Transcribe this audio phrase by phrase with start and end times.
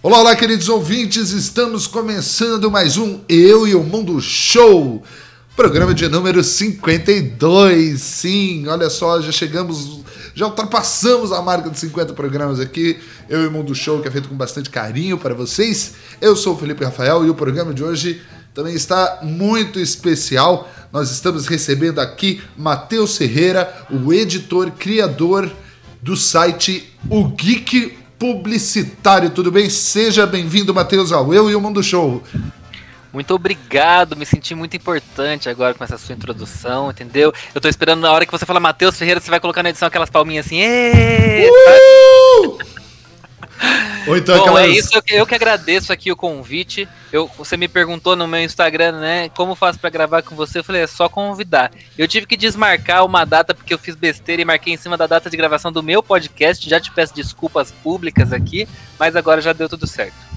[0.00, 5.02] Olá, olá, queridos ouvintes, estamos começando mais um Eu e o Mundo Show,
[5.56, 8.00] programa de número 52.
[8.00, 10.04] Sim, olha só, já chegamos,
[10.36, 12.96] já ultrapassamos a marca de 50 programas aqui.
[13.28, 15.94] Eu e o Mundo Show, que é feito com bastante carinho para vocês.
[16.20, 18.22] Eu sou o Felipe Rafael e o programa de hoje
[18.54, 20.70] também está muito especial.
[20.92, 25.50] Nós estamos recebendo aqui Matheus Ferreira, o editor, criador
[26.00, 29.30] do site O Geek Publicitário.
[29.30, 29.70] Tudo bem?
[29.70, 32.22] Seja bem-vindo, Matheus, ao Eu e o Mundo Show.
[33.12, 37.32] Muito obrigado, me senti muito importante agora com essa sua introdução, entendeu?
[37.54, 39.88] Eu tô esperando na hora que você fala Matheus Ferreira, você vai colocar na edição
[39.88, 40.60] aquelas palminhas assim.
[40.62, 42.58] Uh!
[44.06, 44.64] Ou então Bom, aquelas...
[44.64, 46.88] é isso, eu que, eu que agradeço aqui o convite.
[47.12, 50.58] Eu, você me perguntou no meu Instagram, né, como faço para gravar com você?
[50.58, 51.70] Eu falei, é só convidar.
[51.96, 55.06] Eu tive que desmarcar uma data porque eu fiz besteira e marquei em cima da
[55.06, 56.68] data de gravação do meu podcast.
[56.68, 58.68] Já te peço desculpas públicas aqui,
[58.98, 60.28] mas agora já deu tudo certo.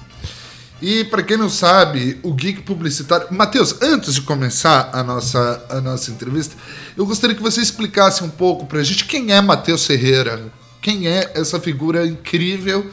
[0.82, 3.28] E para quem não sabe, o Geek Publicitário.
[3.30, 6.56] Matheus, antes de começar a nossa, a nossa entrevista,
[6.98, 10.52] eu gostaria que você explicasse um pouco para a gente quem é Matheus Ferreira.
[10.82, 12.90] Quem é essa figura incrível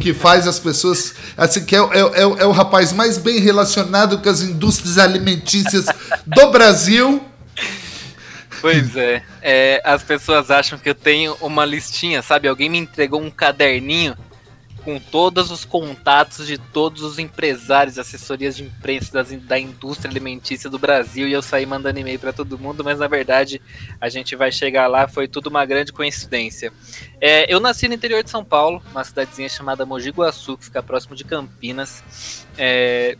[0.00, 1.14] que faz as pessoas.
[1.36, 5.86] Assim, que é, é, é, é o rapaz mais bem relacionado com as indústrias alimentícias
[6.26, 7.22] do Brasil.
[8.60, 12.48] Pois é, é, as pessoas acham que eu tenho uma listinha, sabe?
[12.48, 14.16] Alguém me entregou um caderninho
[14.86, 20.70] com todos os contatos de todos os empresários, assessorias de imprensa das, da indústria alimentícia
[20.70, 23.60] do Brasil e eu saí mandando e-mail para todo mundo, mas na verdade
[24.00, 26.72] a gente vai chegar lá, foi tudo uma grande coincidência.
[27.20, 30.80] É, eu nasci no interior de São Paulo, uma cidadezinha chamada Mogi Guaçu, que fica
[30.80, 33.18] próximo de Campinas, é,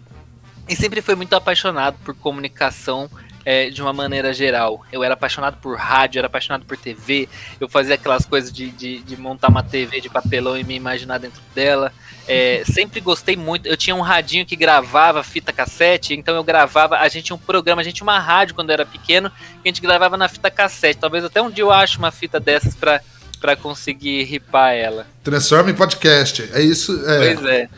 [0.69, 3.11] e sempre fui muito apaixonado por comunicação
[3.47, 4.85] é, de uma maneira geral.
[4.91, 7.29] Eu era apaixonado por rádio, era apaixonado por TV,
[7.61, 11.19] eu fazia aquelas coisas de, de, de montar uma TV de papelão e me imaginar
[11.19, 11.93] dentro dela.
[12.27, 13.69] É, sempre gostei muito.
[13.69, 16.97] Eu tinha um radinho que gravava fita cassete, então eu gravava.
[16.97, 19.37] A gente tinha um programa, a gente tinha uma rádio quando eu era pequeno, que
[19.65, 20.99] a gente gravava na fita cassete.
[20.99, 23.01] Talvez até um dia eu ache uma fita dessas para
[23.39, 25.07] para conseguir ripar ela.
[25.23, 26.49] Transforma em podcast.
[26.55, 26.99] É isso.
[27.07, 27.35] É.
[27.35, 27.69] Pois é.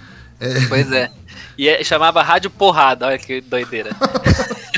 [0.40, 0.66] é.
[0.68, 1.10] Pois é.
[1.58, 3.90] E é, chamava Rádio Porrada, olha que doideira.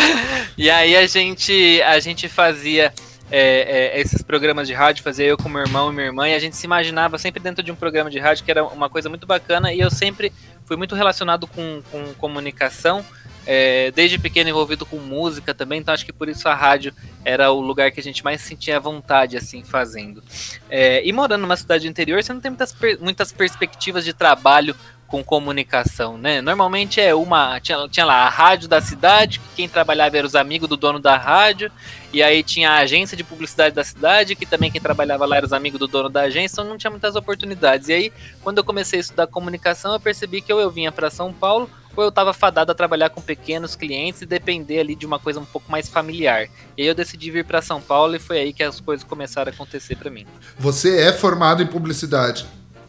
[0.56, 2.92] e aí a gente, a gente fazia
[3.30, 6.34] é, é, esses programas de rádio, fazia eu com meu irmão e minha irmã, e
[6.34, 9.08] a gente se imaginava sempre dentro de um programa de rádio que era uma coisa
[9.08, 10.32] muito bacana, e eu sempre
[10.64, 13.04] fui muito relacionado com, com comunicação,
[13.46, 16.92] é, desde pequeno envolvido com música também, então acho que por isso a rádio
[17.24, 20.22] era o lugar que a gente mais sentia vontade, assim, fazendo.
[20.68, 24.74] É, e morando numa cidade interior, você não tem muitas, muitas perspectivas de trabalho
[25.06, 26.40] com comunicação, né?
[26.40, 27.60] Normalmente é uma.
[27.60, 31.16] Tinha, tinha lá a rádio da cidade, quem trabalhava era os amigos do dono da
[31.16, 31.70] rádio,
[32.12, 35.46] e aí tinha a agência de publicidade da cidade, que também quem trabalhava lá era
[35.46, 37.88] os amigos do dono da agência, então não tinha muitas oportunidades.
[37.88, 38.12] E aí,
[38.42, 41.70] quando eu comecei a estudar comunicação, eu percebi que ou eu vinha para São Paulo,
[41.96, 45.40] ou eu estava fadado a trabalhar com pequenos clientes e depender ali de uma coisa
[45.40, 46.48] um pouco mais familiar.
[46.76, 49.50] E aí eu decidi vir para São Paulo e foi aí que as coisas começaram
[49.50, 50.26] a acontecer para mim.
[50.58, 52.46] Você é formado em publicidade?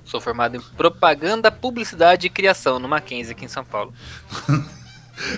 [0.07, 3.93] Sou formado em propaganda, publicidade e criação no Mackenzie aqui em São Paulo.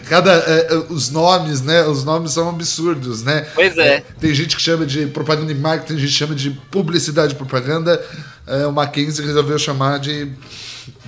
[0.10, 1.86] Cada é, é, os nomes, né?
[1.86, 3.48] Os nomes são absurdos, né?
[3.56, 3.96] Pois é.
[3.96, 4.04] é.
[4.20, 7.36] Tem gente que chama de propaganda e marketing, tem gente que chama de publicidade e
[7.36, 8.04] propaganda.
[8.46, 10.32] É, o Mackenzie resolveu chamar de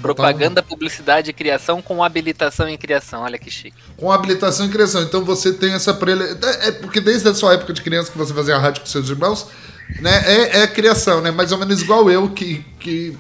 [0.02, 3.24] propaganda, publicidade e criação com habilitação em criação.
[3.24, 3.76] Olha que chique.
[3.98, 5.04] Com habilitação em criação.
[5.04, 6.24] Então você tem essa prele...
[6.62, 9.48] é porque desde a sua época de criança que você fazia rádio com seus irmãos,
[10.00, 10.24] né?
[10.26, 11.30] É, é criação, né?
[11.30, 13.18] Mais ou menos igual eu que que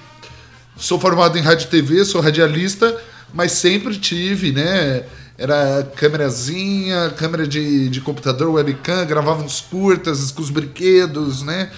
[0.75, 2.95] sou formado em rádio e TV, sou radialista,
[3.33, 5.03] mas sempre tive, né?
[5.37, 11.71] Era câmerazinha, câmera de, de computador, webcam, gravava uns curtas com os brinquedos, né?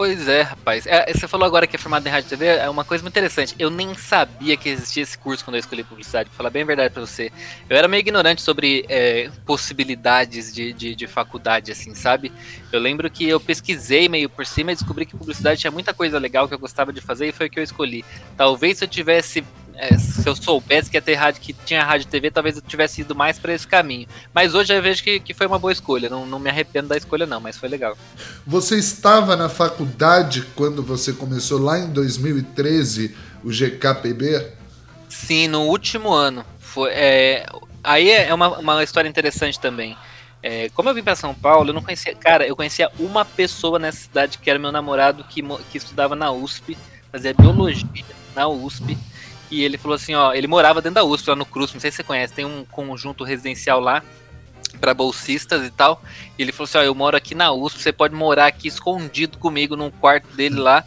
[0.00, 0.86] Pois é, rapaz.
[0.86, 3.12] É, você falou agora que é formado em rádio e TV, é uma coisa muito
[3.12, 3.54] interessante.
[3.58, 6.64] Eu nem sabia que existia esse curso quando eu escolhi publicidade, pra falar bem a
[6.64, 7.30] verdade pra você.
[7.68, 12.32] Eu era meio ignorante sobre é, possibilidades de, de, de, faculdade, assim, sabe?
[12.72, 16.18] Eu lembro que eu pesquisei meio por cima e descobri que publicidade tinha muita coisa
[16.18, 18.02] legal que eu gostava de fazer e foi o que eu escolhi.
[18.38, 19.44] Talvez se eu tivesse
[19.80, 22.60] é, se eu soubesse que ia ter rádio, que tinha rádio e TV, talvez eu
[22.62, 24.06] tivesse ido mais para esse caminho.
[24.34, 26.10] Mas hoje eu vejo que, que foi uma boa escolha.
[26.10, 27.96] Não, não me arrependo da escolha, não, mas foi legal.
[28.46, 34.48] Você estava na faculdade quando você começou lá em 2013 o GKPB?
[35.08, 36.44] Sim, no último ano.
[36.58, 37.46] Foi, é,
[37.82, 39.96] aí é uma, uma história interessante também.
[40.42, 42.14] É, como eu vim para São Paulo, eu não conhecia.
[42.14, 46.30] Cara, eu conhecia uma pessoa nessa cidade que era meu namorado que, que estudava na
[46.30, 46.76] USP,
[47.10, 48.04] fazia biologia
[48.36, 48.98] na USP.
[49.50, 51.90] E ele falou assim, ó, ele morava dentro da USP, lá no Cruz, não sei
[51.90, 54.02] se você conhece, tem um conjunto residencial lá
[54.80, 56.02] para bolsistas e tal.
[56.38, 59.38] E ele falou assim, ó, eu moro aqui na USP, você pode morar aqui escondido
[59.38, 60.84] comigo num quarto dele lá.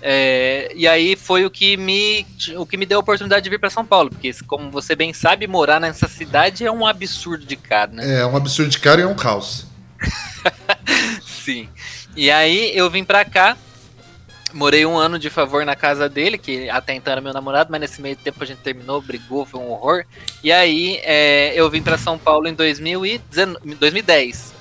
[0.00, 2.24] É, e aí foi o que me
[2.56, 5.12] o que me deu a oportunidade de vir para São Paulo, porque como você bem
[5.12, 8.20] sabe, morar nessa cidade é um absurdo de caro, né?
[8.20, 9.66] É, um absurdo de caro e é um caos.
[11.26, 11.68] Sim.
[12.16, 13.56] E aí eu vim para cá,
[14.52, 17.80] morei um ano de favor na casa dele, que até então era meu namorado, mas
[17.80, 20.04] nesse meio tempo a gente terminou, brigou, foi um horror.
[20.42, 24.58] E aí é, eu vim para São Paulo em 2010.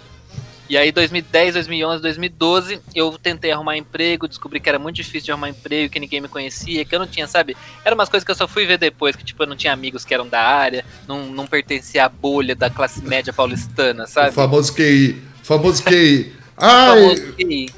[0.70, 5.32] E aí, 2010, 2011, 2012, eu tentei arrumar emprego, descobri que era muito difícil de
[5.32, 7.56] arrumar emprego, que ninguém me conhecia, que eu não tinha, sabe?
[7.86, 10.04] Eram umas coisas que eu só fui ver depois, que tipo, eu não tinha amigos
[10.04, 14.32] que eram da área, não, não pertencia à bolha da classe média paulistana, sabe?
[14.32, 15.22] O famoso QI.
[15.42, 16.36] Famoso QI.
[16.58, 17.16] Ai,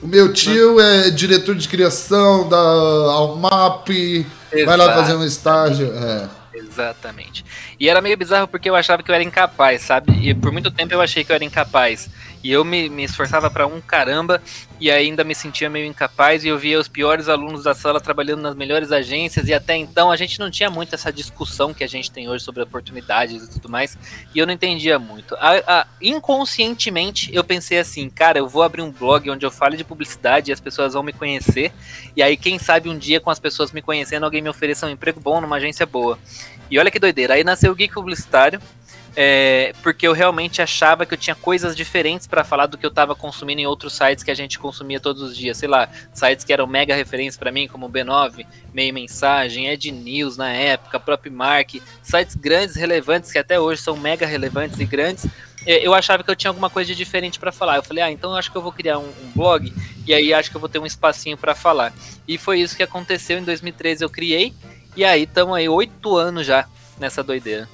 [0.01, 4.65] o, o meu tio é diretor de criação da Almap, Exato.
[4.65, 5.91] vai lá fazer um estágio.
[5.93, 6.38] É.
[6.79, 7.45] Exatamente.
[7.79, 10.11] E era meio bizarro porque eu achava que eu era incapaz, sabe?
[10.21, 12.09] E por muito tempo eu achei que eu era incapaz.
[12.41, 14.41] E eu me, me esforçava para um caramba
[14.79, 16.45] e ainda me sentia meio incapaz.
[16.45, 19.49] E eu via os piores alunos da sala trabalhando nas melhores agências.
[19.49, 22.43] E até então a gente não tinha muito essa discussão que a gente tem hoje
[22.45, 23.97] sobre oportunidades e tudo mais.
[24.33, 25.35] E eu não entendia muito.
[25.35, 29.75] A, a, inconscientemente eu pensei assim, cara, eu vou abrir um blog onde eu fale
[29.75, 31.73] de publicidade e as pessoas vão me conhecer.
[32.15, 34.89] E aí, quem sabe um dia com as pessoas me conhecendo, alguém me ofereça um
[34.89, 36.17] emprego bom numa agência boa.
[36.69, 37.33] E olha que doideira.
[37.33, 38.61] Aí nasceu o Geek Publicitário,
[39.15, 42.89] é, porque eu realmente achava que eu tinha coisas diferentes para falar do que eu
[42.89, 45.57] estava consumindo em outros sites que a gente consumia todos os dias.
[45.57, 49.91] Sei lá, sites que eram mega referências para mim, como o B9, Meio Mensagem, Ed
[49.91, 54.85] News na época, Prop Mark, sites grandes, relevantes, que até hoje são mega relevantes e
[54.85, 55.25] grandes.
[55.65, 57.77] É, eu achava que eu tinha alguma coisa de diferente para falar.
[57.77, 59.73] Eu falei, ah, então eu acho que eu vou criar um, um blog
[60.05, 61.93] e aí acho que eu vou ter um espacinho para falar.
[62.27, 64.03] E foi isso que aconteceu em 2013.
[64.03, 64.53] Eu criei
[64.99, 66.65] e aí estamos aí oito anos já
[66.99, 67.69] nessa doideira.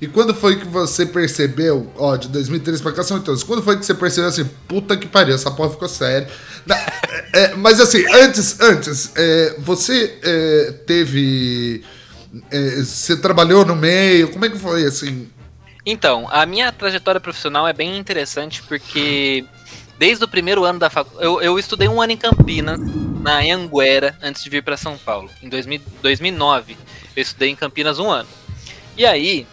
[0.00, 3.62] E quando foi que você percebeu, ó, de 2013 pra cá são oito anos, quando
[3.62, 6.26] foi que você percebeu assim, puta que pariu, essa porra ficou séria.
[7.34, 11.84] é, mas assim, antes, antes, é, você é, teve.
[12.50, 15.28] É, você trabalhou no meio, como é que foi assim?
[15.84, 19.44] Então, a minha trajetória profissional é bem interessante porque
[20.00, 21.22] desde o primeiro ano da faculdade.
[21.22, 22.80] Eu, eu, estudei um ano em Campinas,
[23.20, 25.28] na Anguera, antes de vir para São Paulo.
[25.42, 26.74] Em 2000, 2009,
[27.14, 28.28] eu estudei em Campinas um ano.
[28.96, 29.46] E aí,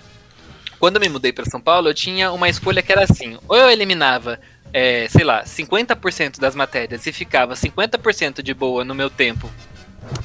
[0.79, 3.57] quando eu me mudei para São Paulo, eu tinha uma escolha que era assim: ou
[3.57, 4.39] eu eliminava,
[4.71, 9.51] é, sei lá, 50% das matérias e ficava 50% de boa no meu tempo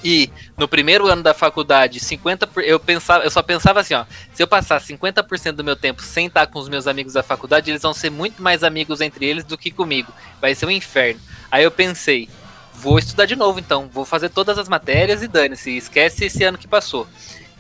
[0.05, 4.43] e no primeiro ano da faculdade, 50 eu pensava, eu só pensava assim, ó, se
[4.43, 7.83] eu passar 50% do meu tempo sem estar com os meus amigos da faculdade, eles
[7.83, 10.13] vão ser muito mais amigos entre eles do que comigo.
[10.41, 11.21] Vai ser um inferno.
[11.51, 12.29] Aí eu pensei,
[12.75, 16.59] vou estudar de novo então, vou fazer todas as matérias e dane-se, esquece esse ano
[16.59, 17.07] que passou.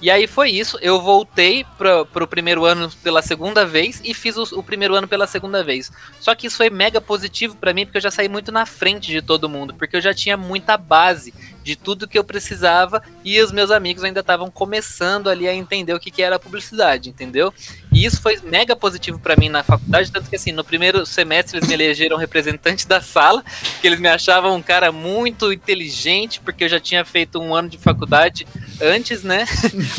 [0.02, 4.36] E aí foi isso, eu voltei para o primeiro ano pela segunda vez e fiz
[4.36, 5.92] o, o, primeiro ano pela segunda vez.
[6.18, 9.12] Só que isso foi mega positivo para mim, porque eu já saí muito na frente
[9.12, 11.32] de todo mundo, porque eu já tinha muita base
[11.62, 15.94] de tudo que eu precisava e os meus amigos ainda estavam começando ali a entender
[15.94, 17.54] o que, que era publicidade, entendeu?
[17.92, 21.58] E isso foi mega positivo para mim na faculdade, tanto que assim, no primeiro semestre
[21.58, 23.44] eles me elegeram representante da sala,
[23.80, 27.68] que eles me achavam um cara muito inteligente, porque eu já tinha feito um ano
[27.68, 28.44] de faculdade
[28.82, 29.46] antes, né?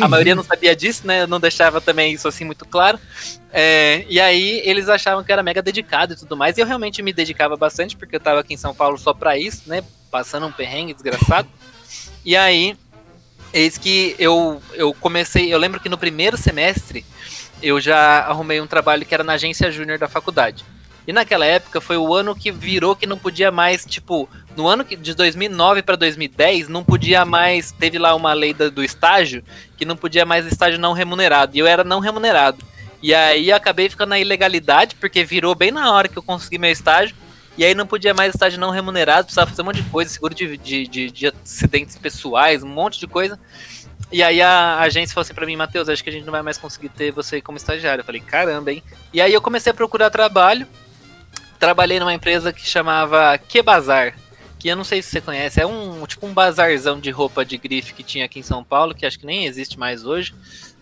[0.02, 1.26] A maioria não sabia disso, né?
[1.26, 3.00] Não deixava também isso assim muito claro.
[3.52, 7.02] É, e aí eles achavam que era mega dedicado e tudo mais, e eu realmente
[7.02, 9.84] me dedicava bastante, porque eu tava aqui em São Paulo só pra isso, né?
[10.14, 11.50] passando um perrengue desgraçado.
[12.24, 12.78] E aí,
[13.52, 15.52] eis que eu, eu comecei.
[15.52, 17.04] Eu lembro que no primeiro semestre
[17.64, 20.64] eu já arrumei um trabalho que era na agência júnior da faculdade.
[21.08, 24.84] E naquela época foi o ano que virou que não podia mais, tipo, no ano
[24.84, 27.72] de 2009 para 2010, não podia mais.
[27.72, 29.44] Teve lá uma lei do estágio
[29.78, 31.56] que não podia mais estágio não remunerado.
[31.56, 32.64] E eu era não remunerado.
[33.02, 36.72] E aí acabei ficando na ilegalidade, porque virou bem na hora que eu consegui meu
[36.72, 37.16] estágio.
[37.58, 40.34] E aí não podia mais estágio não remunerado, precisava fazer um monte de coisa, seguro
[40.34, 43.40] de, de, de, de acidentes pessoais, um monte de coisa.
[44.12, 46.42] E aí a agência falou assim pra mim, Matheus, acho que a gente não vai
[46.42, 48.02] mais conseguir ter você como estagiário.
[48.02, 48.84] Eu falei, caramba, hein?
[49.12, 50.66] E aí eu comecei a procurar trabalho.
[51.60, 54.16] Trabalhei numa empresa que chamava Que Bazar,
[54.64, 57.58] que eu não sei se você conhece, é um tipo um bazarzão de roupa de
[57.58, 60.34] grife que tinha aqui em São Paulo, que acho que nem existe mais hoje.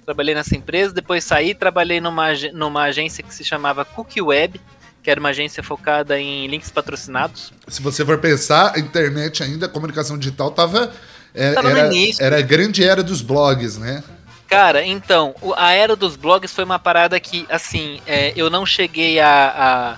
[0.05, 4.61] Trabalhei nessa empresa, depois saí, trabalhei numa, numa agência que se chamava Cookie Web,
[5.01, 7.51] que era uma agência focada em links patrocinados.
[7.67, 10.93] Se você for pensar, a internet ainda, a comunicação digital tava.
[11.33, 14.03] Era, tava era, era a grande era dos blogs, né?
[14.47, 19.19] Cara, então, a era dos blogs foi uma parada que, assim, é, eu não cheguei
[19.19, 19.97] a,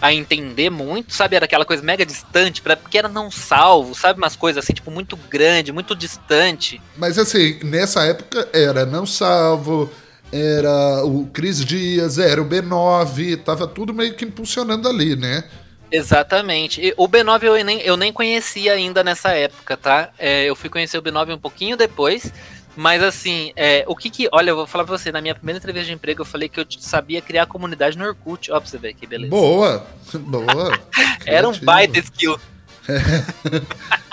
[0.00, 1.36] a, entender muito, sabe?
[1.36, 4.18] Era aquela coisa mega distante, pra, porque era não salvo, sabe?
[4.18, 6.80] Umas coisas assim, tipo, muito grande, muito distante.
[6.96, 9.90] Mas assim, nessa época era não salvo,
[10.32, 15.44] era o Cris Dias, era o B9, tava tudo meio que impulsionando ali, né?
[15.90, 16.80] Exatamente.
[16.80, 20.10] E o B9 eu nem, eu nem conhecia ainda nessa época, tá?
[20.18, 22.32] É, eu fui conhecer o B9 um pouquinho depois.
[22.76, 24.28] Mas assim, é, o que que.
[24.30, 26.60] Olha, eu vou falar pra você, na minha primeira entrevista de emprego, eu falei que
[26.60, 28.52] eu sabia criar comunidade no Orkut.
[28.52, 29.30] Ó, pra você ver que beleza.
[29.30, 29.86] Boa!
[30.14, 30.78] Boa!
[31.24, 32.38] Era um baita skill.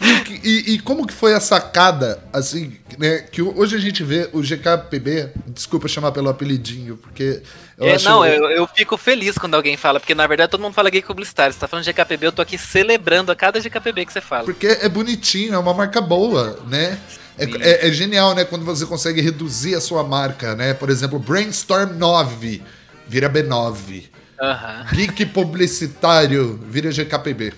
[0.00, 3.18] E, e, e, como que foi a sacada, assim, né?
[3.18, 7.42] Que hoje a gente vê o GKPB, desculpa chamar pelo apelidinho, porque.
[7.76, 8.04] Eu é, acho...
[8.04, 11.02] Não, eu, eu fico feliz quando alguém fala, porque na verdade todo mundo fala gay
[11.02, 11.52] publicitário.
[11.52, 14.44] Você tá falando GKPB, eu tô aqui celebrando a cada GKPB que você fala.
[14.44, 16.98] Porque é bonitinho, é uma marca boa, né?
[17.38, 18.44] É, é, é, genial, né?
[18.44, 20.74] Quando você consegue reduzir a sua marca, né?
[20.74, 22.62] Por exemplo, Brainstorm 9
[23.06, 24.04] vira B9.
[24.40, 24.84] Uhum.
[24.92, 27.54] Geek Publicitário vira GKPB.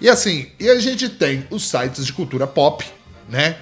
[0.00, 2.84] E assim, e a gente tem os sites de cultura pop,
[3.28, 3.56] né?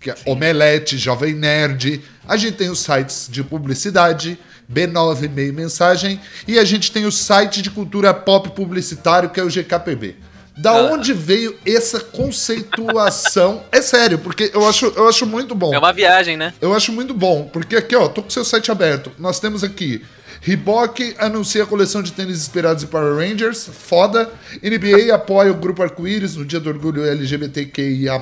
[0.00, 2.02] Que é Omelete, Jovem Nerd.
[2.26, 4.38] A gente tem os sites de publicidade,
[4.72, 6.20] B9 Meio Mensagem.
[6.46, 10.16] E a gente tem o site de cultura pop publicitário, que é o GKPB.
[10.56, 10.92] Da ah.
[10.92, 13.64] onde veio essa conceituação?
[13.72, 15.74] é sério, porque eu acho, eu acho muito bom.
[15.74, 16.54] É uma viagem, né?
[16.60, 19.10] Eu acho muito bom, porque aqui, ó, tô com o seu site aberto.
[19.18, 20.02] Nós temos aqui
[20.44, 24.30] Reebok anuncia a coleção de tênis inspirados em Power Rangers, foda.
[24.62, 28.20] NBA apoia o grupo Arco-Íris no Dia do Orgulho LGBTQIA+.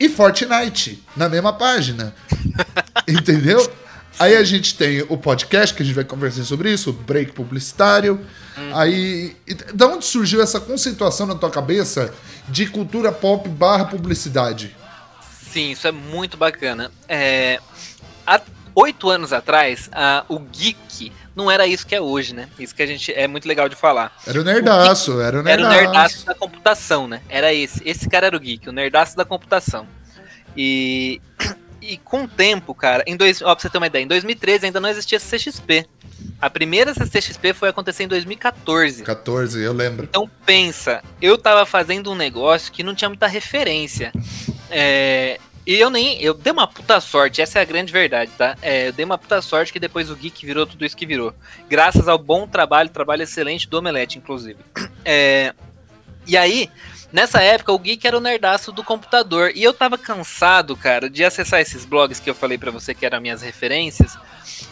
[0.00, 2.14] E Fortnite, na mesma página.
[3.06, 3.60] Entendeu?
[4.18, 7.32] Aí a gente tem o podcast, que a gente vai conversar sobre isso, o break
[7.32, 8.20] publicitário.
[8.56, 8.76] Hum.
[8.76, 9.36] Aí,
[9.72, 12.12] da onde surgiu essa conceituação na tua cabeça
[12.48, 14.74] de cultura pop barra publicidade?
[15.52, 16.90] Sim, isso é muito bacana.
[17.08, 17.60] É,
[18.26, 18.40] a
[18.74, 22.48] oito anos atrás, uh, o geek não era isso que é hoje, né?
[22.58, 24.12] Isso que a gente é muito legal de falar.
[24.26, 25.72] Era o nerdaço, o era o nerdaço.
[25.72, 27.22] Era o nerdaço da computação, né?
[27.28, 27.80] Era esse.
[27.84, 29.86] Esse cara era o geek, o nerdaço da computação.
[30.56, 31.20] E,
[31.88, 34.66] e com o tempo, cara, em dois, ó, pra você ter uma ideia, em 2013
[34.66, 35.86] ainda não existia CXP.
[36.40, 39.02] A primeira CCXP foi acontecer em 2014.
[39.02, 40.04] 14, eu lembro.
[40.04, 44.12] Então pensa, eu tava fazendo um negócio que não tinha muita referência.
[44.70, 46.20] É, e eu nem.
[46.22, 48.56] Eu dei uma puta sorte, essa é a grande verdade, tá?
[48.60, 51.34] É, eu dei uma puta sorte que depois o Geek virou tudo isso que virou.
[51.68, 54.58] Graças ao bom trabalho, trabalho excelente do Omelete, inclusive.
[55.04, 55.54] É,
[56.26, 56.70] e aí,
[57.12, 59.52] nessa época, o Geek era o nerdaço do computador.
[59.54, 63.06] E eu tava cansado, cara, de acessar esses blogs que eu falei para você que
[63.06, 64.16] eram minhas referências.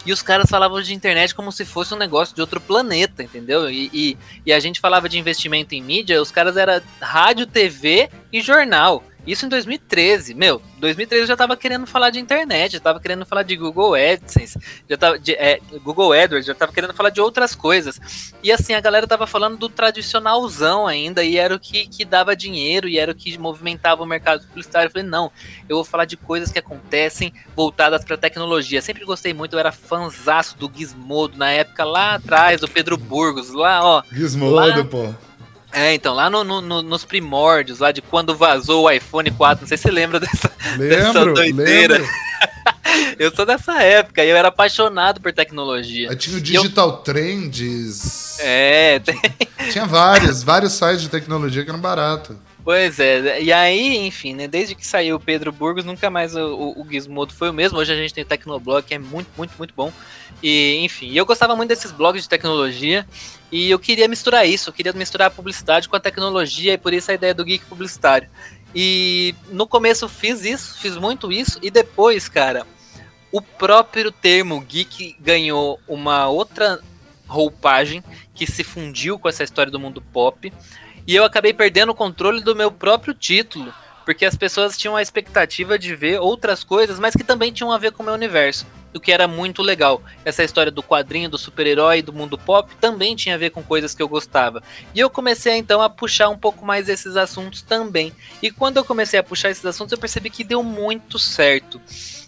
[0.05, 3.69] E os caras falavam de internet como se fosse um negócio de outro planeta, entendeu?
[3.69, 8.09] E, e, e a gente falava de investimento em mídia, os caras era rádio, TV
[8.31, 9.03] e jornal.
[9.27, 10.33] Isso em 2013.
[10.33, 13.93] Meu, 2013 eu já tava querendo falar de internet, já tava querendo falar de Google
[13.93, 14.57] AdSense,
[14.89, 17.99] já tava de, é, Google AdWords, já tava querendo falar de outras coisas.
[18.41, 22.37] E assim, a galera tava falando do tradicionalzão ainda, e era o que, que dava
[22.37, 24.87] dinheiro, e era o que movimentava o mercado publicitário.
[24.87, 25.29] Eu falei, não,
[25.67, 28.81] eu vou falar de coisas que acontecem voltadas pra tecnologia.
[28.81, 33.51] Sempre gostei muito, eu era fanzaço do Gizmodo, na época lá atrás, do Pedro Burgos,
[33.51, 34.03] lá, ó.
[34.09, 35.13] Gizmodo, lá, pô.
[35.71, 39.67] É, então, lá no, no, nos primórdios, lá de quando vazou o iPhone 4, não
[39.67, 41.97] sei se você lembra dessa, lembro, dessa doideira.
[41.97, 42.09] Lembro.
[43.19, 46.09] eu sou dessa época e eu era apaixonado por tecnologia.
[46.09, 46.97] Aí tinha o Digital eu...
[46.97, 48.39] Trends.
[48.39, 49.19] É, tem...
[49.71, 52.35] Tinha vários, vários sites de tecnologia que eram baratos.
[52.67, 56.53] Pois é, e aí, enfim, né, desde que saiu o Pedro Burgos, nunca mais o,
[56.53, 57.77] o, o Gizmodo foi o mesmo.
[57.77, 59.89] Hoje a gente tem o Tecnoblog, que é muito, muito, muito bom.
[60.43, 63.07] E, enfim, eu gostava muito desses blogs de tecnologia
[63.49, 66.93] e eu queria misturar isso, eu queria misturar a publicidade com a tecnologia e por
[66.93, 68.29] isso a ideia do geek publicitário.
[68.75, 72.67] E no começo fiz isso, fiz muito isso e depois, cara,
[73.31, 76.81] o próprio termo geek ganhou uma outra
[77.29, 78.03] roupagem
[78.35, 80.51] que se fundiu com essa história do mundo pop
[81.07, 83.73] e eu acabei perdendo o controle do meu próprio título,
[84.05, 87.77] porque as pessoas tinham a expectativa de ver outras coisas, mas que também tinham a
[87.77, 90.01] ver com o meu universo, o que era muito legal.
[90.25, 93.95] Essa história do quadrinho, do super-herói, do mundo pop também tinha a ver com coisas
[93.95, 94.61] que eu gostava.
[94.93, 98.13] E eu comecei então a puxar um pouco mais esses assuntos também.
[98.41, 101.79] E quando eu comecei a puxar esses assuntos, eu percebi que deu muito certo.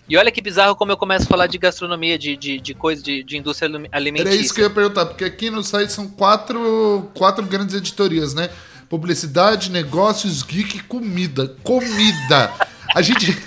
[0.10, 3.02] E olha que bizarro como eu começo a falar de gastronomia, de, de, de coisa,
[3.02, 4.34] de, de indústria alimentícia.
[4.34, 8.34] Era isso que eu ia perguntar, porque aqui no site são quatro, quatro grandes editorias,
[8.34, 8.50] né?
[8.89, 11.55] Publicidade, negócios, geek, comida.
[11.63, 12.51] Comida!
[12.96, 13.38] A gente.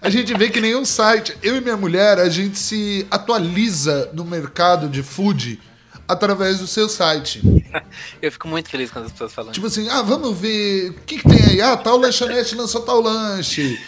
[0.00, 4.24] A gente vê que nenhum site, eu e minha mulher, a gente se atualiza no
[4.24, 5.60] mercado de food
[6.06, 7.42] através do seu site.
[8.22, 9.52] Eu fico muito feliz quando as pessoas falam.
[9.52, 11.60] Tipo assim, ah, vamos ver o que, que tem aí.
[11.60, 13.78] Ah, tal lanchonete lançou tal lanche.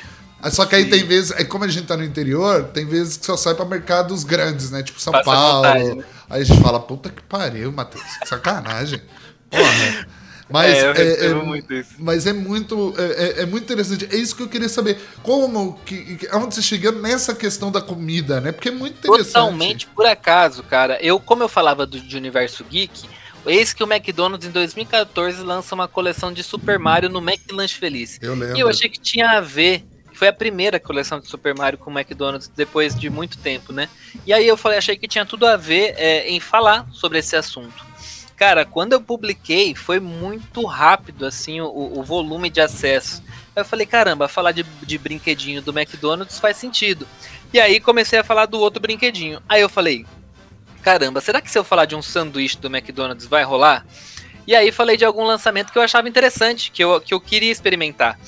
[0.50, 0.90] Só que aí Sim.
[0.90, 3.64] tem vezes, é como a gente tá no interior, tem vezes que só sai pra
[3.64, 4.82] mercados grandes, né?
[4.82, 5.56] Tipo São Passa Paulo.
[5.56, 6.04] Vontade, né?
[6.28, 9.00] Aí a gente fala, puta que pariu, Matheus, que sacanagem.
[9.50, 10.19] Porra.
[10.50, 11.90] Mas é, é, é muito isso.
[11.98, 14.08] Mas é muito, é, é, é, muito interessante.
[14.10, 14.98] É isso que eu queria saber.
[15.22, 18.50] Como que, onde você chegou nessa questão da comida, né?
[18.52, 19.32] Porque é muito interessante.
[19.32, 20.98] Totalmente por acaso, cara.
[21.00, 23.08] Eu, como eu falava do, de universo geek,
[23.46, 28.18] Eis que o McDonald's em 2014 lança uma coleção de Super Mario no McLanche Feliz.
[28.20, 28.56] Eu lembro.
[28.56, 29.84] E eu achei que tinha a ver.
[30.12, 33.88] Foi a primeira coleção de Super Mario com o McDonald's depois de muito tempo, né?
[34.26, 37.34] E aí eu falei, achei que tinha tudo a ver é, em falar sobre esse
[37.34, 37.89] assunto.
[38.40, 43.22] Cara, quando eu publiquei, foi muito rápido, assim, o, o volume de acesso.
[43.54, 47.06] Aí eu falei, caramba, falar de, de brinquedinho do McDonald's faz sentido.
[47.52, 49.42] E aí comecei a falar do outro brinquedinho.
[49.46, 50.06] Aí eu falei,
[50.80, 53.84] caramba, será que se eu falar de um sanduíche do McDonald's vai rolar?
[54.46, 57.52] E aí falei de algum lançamento que eu achava interessante, que eu, que eu queria
[57.52, 58.18] experimentar.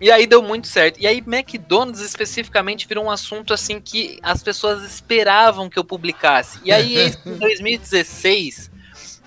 [0.00, 0.98] E aí deu muito certo.
[0.98, 6.58] E aí McDonald's especificamente virou um assunto assim que as pessoas esperavam que eu publicasse.
[6.64, 8.79] E aí em 2016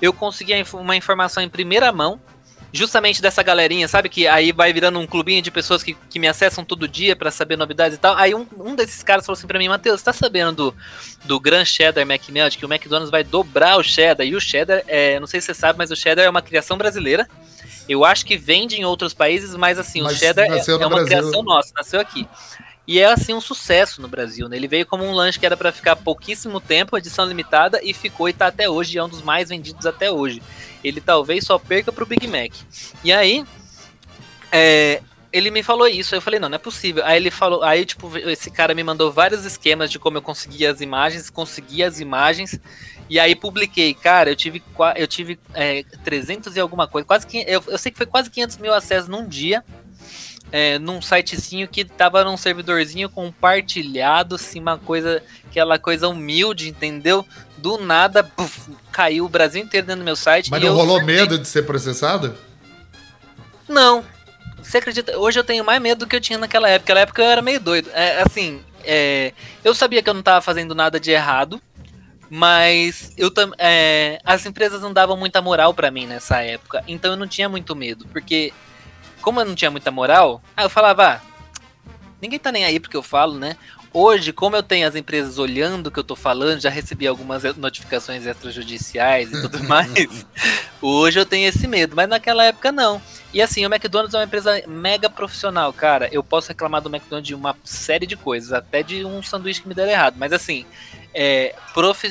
[0.03, 2.19] eu consegui uma informação em primeira mão
[2.73, 4.09] justamente dessa galerinha, sabe?
[4.09, 7.31] Que aí vai virando um clubinho de pessoas que, que me acessam todo dia para
[7.31, 8.13] saber novidades e tal.
[8.17, 10.75] Aí um, um desses caras falou assim pra mim, Matheus, tá sabendo do,
[11.23, 14.27] do Grand Cheddar McMelt, que o McDonald's vai dobrar o cheddar.
[14.27, 16.77] E o cheddar, é, não sei se você sabe, mas o cheddar é uma criação
[16.77, 17.25] brasileira.
[17.87, 20.89] Eu acho que vende em outros países, mas assim, mas o cheddar é, é, uma
[20.89, 21.05] Brasil.
[21.05, 22.27] criação nossa, nasceu aqui.
[22.85, 24.57] E é assim um sucesso no Brasil, né?
[24.57, 28.27] Ele veio como um lanche que era para ficar pouquíssimo tempo, edição limitada, e ficou
[28.27, 30.41] e tá até hoje, é um dos mais vendidos até hoje.
[30.83, 32.51] Ele talvez só perca pro Big Mac.
[33.01, 33.45] E aí,
[34.51, 35.01] é,
[35.33, 37.03] ele me falou isso, eu falei, não, não é possível.
[37.05, 40.69] Aí ele falou, aí tipo, esse cara me mandou vários esquemas de como eu conseguia
[40.69, 42.59] as imagens, conseguia as imagens,
[43.09, 44.61] e aí publiquei, cara, eu tive,
[44.95, 48.29] eu tive é, 300 e alguma coisa, quase que, eu, eu sei que foi quase
[48.29, 49.63] 500 mil acessos num dia,
[50.53, 57.25] é, num sitezinho que tava num servidorzinho compartilhado, assim, uma coisa, aquela coisa humilde, entendeu?
[57.57, 60.51] Do nada, puff, caiu o Brasil inteiro dentro do meu site.
[60.51, 62.37] Mas não rolou medo de ser processado?
[63.67, 64.05] Não.
[64.61, 65.17] Você acredita?
[65.17, 66.83] Hoje eu tenho mais medo do que eu tinha naquela época.
[66.83, 67.89] Naquela época eu era meio doido.
[67.91, 69.33] É, assim, é,
[69.63, 71.59] eu sabia que eu não tava fazendo nada de errado,
[72.29, 77.17] mas eu é, as empresas não davam muita moral para mim nessa época, então eu
[77.17, 78.53] não tinha muito medo, porque
[79.23, 81.21] como eu não tinha muita moral, eu falava, ah,
[82.21, 83.57] ninguém tá nem aí porque eu falo, né?
[83.95, 87.43] Hoje, como eu tenho as empresas olhando o que eu tô falando, já recebi algumas
[87.55, 90.25] notificações extrajudiciais e tudo mais.
[90.81, 92.99] hoje eu tenho esse medo, mas naquela época não.
[93.31, 96.09] E assim, o McDonald's é uma empresa mega profissional, cara.
[96.11, 99.67] Eu posso reclamar do McDonald's de uma série de coisas, até de um sanduíche que
[99.67, 100.65] me deram errado, mas assim,
[101.13, 101.55] é,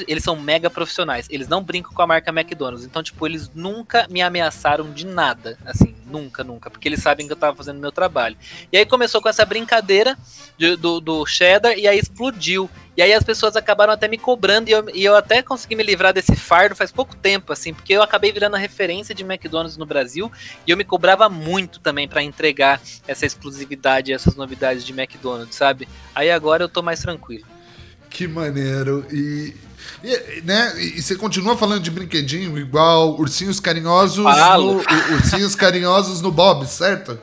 [0.07, 1.27] eles são mega profissionais.
[1.31, 2.85] Eles não brincam com a marca McDonald's.
[2.85, 5.59] Então, tipo, eles nunca me ameaçaram de nada.
[5.65, 6.71] Assim, nunca, nunca.
[6.71, 8.37] Porque eles sabem que eu tava fazendo meu trabalho.
[8.71, 10.17] E aí começou com essa brincadeira
[10.57, 12.71] de, do, do cheddar e aí explodiu.
[12.97, 15.83] E aí as pessoas acabaram até me cobrando e eu, e eu até consegui me
[15.83, 19.79] livrar desse fardo faz pouco tempo, assim, porque eu acabei virando a referência de McDonald's
[19.79, 20.31] no Brasil
[20.67, 25.89] e eu me cobrava muito também para entregar essa exclusividade, essas novidades de McDonald's, sabe?
[26.15, 27.52] Aí agora eu tô mais tranquilo.
[28.13, 29.07] Que maneiro.
[29.11, 29.55] E,
[30.05, 36.31] e, né, e você continua falando de brinquedinho igual ursinhos carinhosos no, ursinhos carinhosos no
[36.31, 37.19] Bob, certo?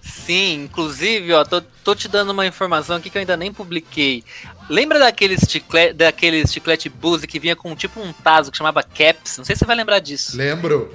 [0.00, 4.22] Sim, inclusive, ó, tô, tô te dando uma informação aqui que eu ainda nem publiquei.
[4.68, 9.38] Lembra daqueles chiclete, daqueles chiclete Boozy que vinha com tipo um taso que chamava Caps?
[9.38, 10.36] Não sei se você vai lembrar disso.
[10.36, 10.94] Lembro.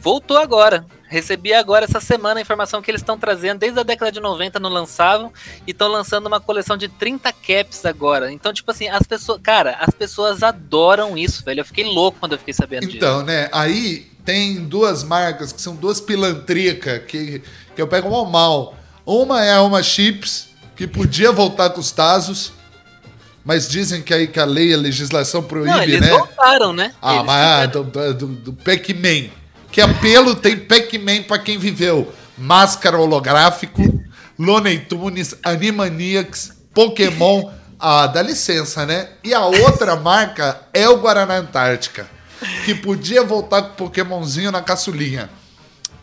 [0.00, 0.84] Voltou agora.
[1.06, 4.58] Recebi agora essa semana a informação que eles estão trazendo, desde a década de 90
[4.58, 5.32] não lançavam,
[5.66, 8.32] e estão lançando uma coleção de 30 caps agora.
[8.32, 9.40] Então, tipo assim, as pessoas.
[9.42, 11.60] Cara, as pessoas adoram isso, velho.
[11.60, 13.04] Eu fiquei louco quando eu fiquei sabendo então, disso.
[13.04, 13.48] Então, né?
[13.52, 17.42] Aí tem duas marcas que são duas pilantricas que,
[17.74, 18.74] que eu pego mal mal.
[19.04, 22.52] Uma é a Uma Chips, que podia voltar com os Tazos.
[23.44, 26.06] Mas dizem que aí que a lei, a legislação proíbe, não, eles né?
[26.06, 26.94] Eles voltaram, né?
[27.02, 29.28] Ah, eles mas ah, do, do, do Pac-Man.
[29.74, 32.14] Que apelo tem Pac-Man pra quem viveu?
[32.38, 33.82] Máscara holográfico,
[34.38, 37.50] Looney Tunes, Animaniacs, Pokémon.
[37.76, 39.08] Ah, dá licença, né?
[39.24, 42.08] E a outra marca é o Guaraná Antártica,
[42.64, 45.28] que podia voltar com o Pokémonzinho na caçulinha.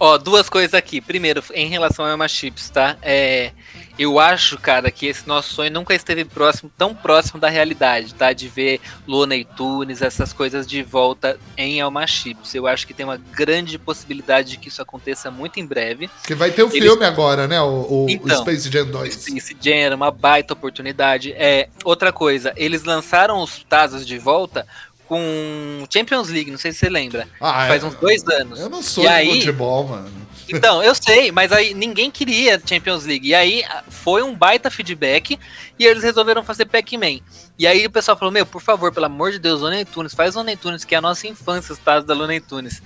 [0.04, 1.00] Ó, duas coisas aqui.
[1.00, 2.98] Primeiro, em relação a Emma Chips, tá?
[3.04, 3.52] É,
[4.00, 8.34] eu acho, cara, que esse nosso sonho nunca esteve próximo, tão próximo da realidade, tá?
[8.34, 12.56] De ver Luna e Tunes, essas coisas de volta em Elma Chips.
[12.56, 16.10] Eu acho que tem uma grande possibilidade de que isso aconteça muito em breve.
[16.26, 16.82] Que vai ter o um Eles...
[16.82, 17.62] filme agora, né?
[17.62, 19.14] O, o, então, o Space Jam 2.
[19.14, 21.32] Space Jam era uma baita oportunidade.
[21.34, 24.66] É, outra coisa, eles lançaram os Tazos de volta
[25.12, 27.28] com Champions League, não sei se você lembra.
[27.42, 28.62] Ah, Faz é, uns dois anos.
[28.62, 30.10] Eu não sou e de aí, futebol, mano.
[30.48, 33.28] Então, eu sei, mas aí ninguém queria Champions League.
[33.28, 35.38] E aí foi um baita feedback
[35.78, 37.20] e eles resolveram fazer Pac-Man.
[37.60, 40.36] E aí o pessoal falou: Meu, por favor, pelo amor de Deus, Looney Tunes, faz
[40.36, 42.82] Looney Tunes, que é a nossa infância, os tasos da Looney Tunes.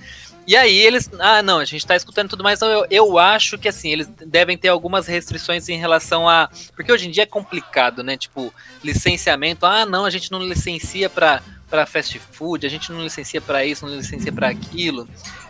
[0.48, 3.58] E aí eles, ah, não, a gente tá escutando tudo mais, então eu, eu acho
[3.58, 6.50] que assim, eles devem ter algumas restrições em relação a.
[6.76, 8.18] Porque hoje em dia é complicado, né?
[8.18, 8.52] Tipo,
[8.84, 13.42] licenciamento, ah, não, a gente não licencia para para fast food, a gente não licencia
[13.42, 15.08] para isso, não licencia para aquilo.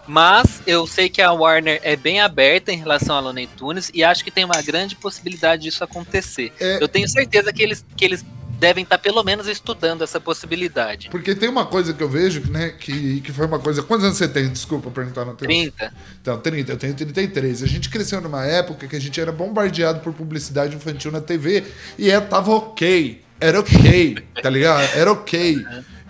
[0.08, 4.04] Mas eu sei que a Warner é bem aberta em relação a Looney Tunes e
[4.04, 6.54] acho que tem uma grande possibilidade disso acontecer.
[6.60, 6.82] É...
[6.82, 8.24] Eu tenho certeza que eles, que eles
[8.60, 11.10] devem estar pelo menos estudando essa possibilidade.
[11.10, 13.84] Porque tem uma coisa que eu vejo, né, que, que foi uma coisa.
[13.84, 14.50] Quantos anos você tem?
[14.50, 15.48] Desculpa perguntar no teu.
[15.48, 15.94] 30.
[16.22, 17.64] Então, 30, eu tenho 33.
[17.64, 21.66] A gente cresceu numa época que a gente era bombardeado por publicidade infantil na TV
[21.98, 23.24] e é, tava ok.
[23.40, 24.84] Era ok, tá ligado?
[24.96, 25.64] Era ok.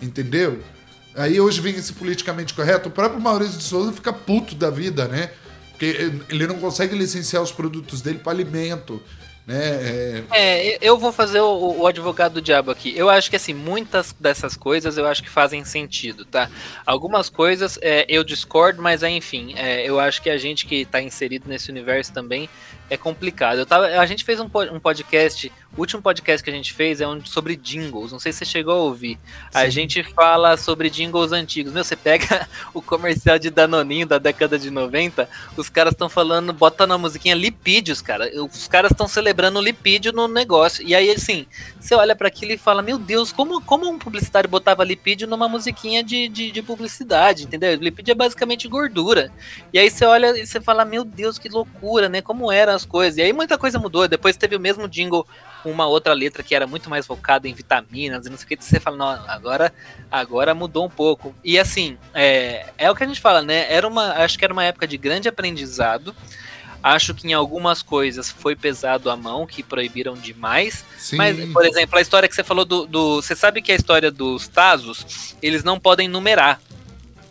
[0.06, 0.60] Entendeu?
[1.16, 2.90] Aí hoje vem esse politicamente correto.
[2.90, 5.32] O próprio Maurício de Souza fica puto da vida, né?
[5.72, 9.02] Porque ele não consegue licenciar os produtos dele para alimento.
[9.48, 9.60] Né?
[9.60, 10.24] É...
[10.32, 10.78] é...
[10.82, 12.94] eu vou fazer o, o, advogado do diabo aqui.
[12.98, 16.50] Eu acho que assim, muitas dessas coisas eu acho que fazem sentido, tá?
[16.86, 21.02] Algumas coisas é, eu discordo, mas enfim, é, eu acho que a gente que está
[21.02, 22.50] inserido nesse universo também
[22.90, 23.60] é complicado.
[23.60, 27.02] Eu tava, a gente fez um, um podcast o último podcast que a gente fez
[27.02, 28.14] é um sobre jingles.
[28.14, 29.20] Não sei se você chegou a ouvir.
[29.26, 29.50] Sim.
[29.54, 31.74] A gente fala sobre jingles antigos.
[31.74, 36.54] Meu, você pega o comercial de Danoninho da década de 90, os caras estão falando,
[36.54, 38.32] bota na musiquinha lipídios, cara.
[38.42, 40.86] Os caras estão celebrando lipídio no negócio.
[40.88, 41.46] E aí, assim,
[41.78, 45.50] você olha para aquilo e fala: Meu Deus, como, como um publicitário botava lipídio numa
[45.50, 47.76] musiquinha de, de, de publicidade, entendeu?
[47.76, 49.30] Lipídio é basicamente gordura.
[49.74, 52.22] E aí você olha e você fala: Meu Deus, que loucura, né?
[52.22, 53.18] Como eram as coisas.
[53.18, 54.08] E aí muita coisa mudou.
[54.08, 55.26] Depois teve o mesmo jingle
[55.64, 58.48] com uma outra letra que era muito mais focada em vitaminas e não sei o
[58.48, 59.74] que, você fala, não, agora,
[60.12, 61.34] agora mudou um pouco.
[61.44, 63.72] E assim, é, é o que a gente fala, né?
[63.74, 66.16] Era uma, acho que era uma época de grande aprendizado.
[66.84, 70.86] Acho que em algumas coisas foi pesado a mão, que proibiram demais.
[71.00, 71.16] Sim.
[71.16, 73.24] Mas, por exemplo, a história que você falou do, do.
[73.24, 76.62] Você sabe que a história dos Tazos, eles não podem numerar.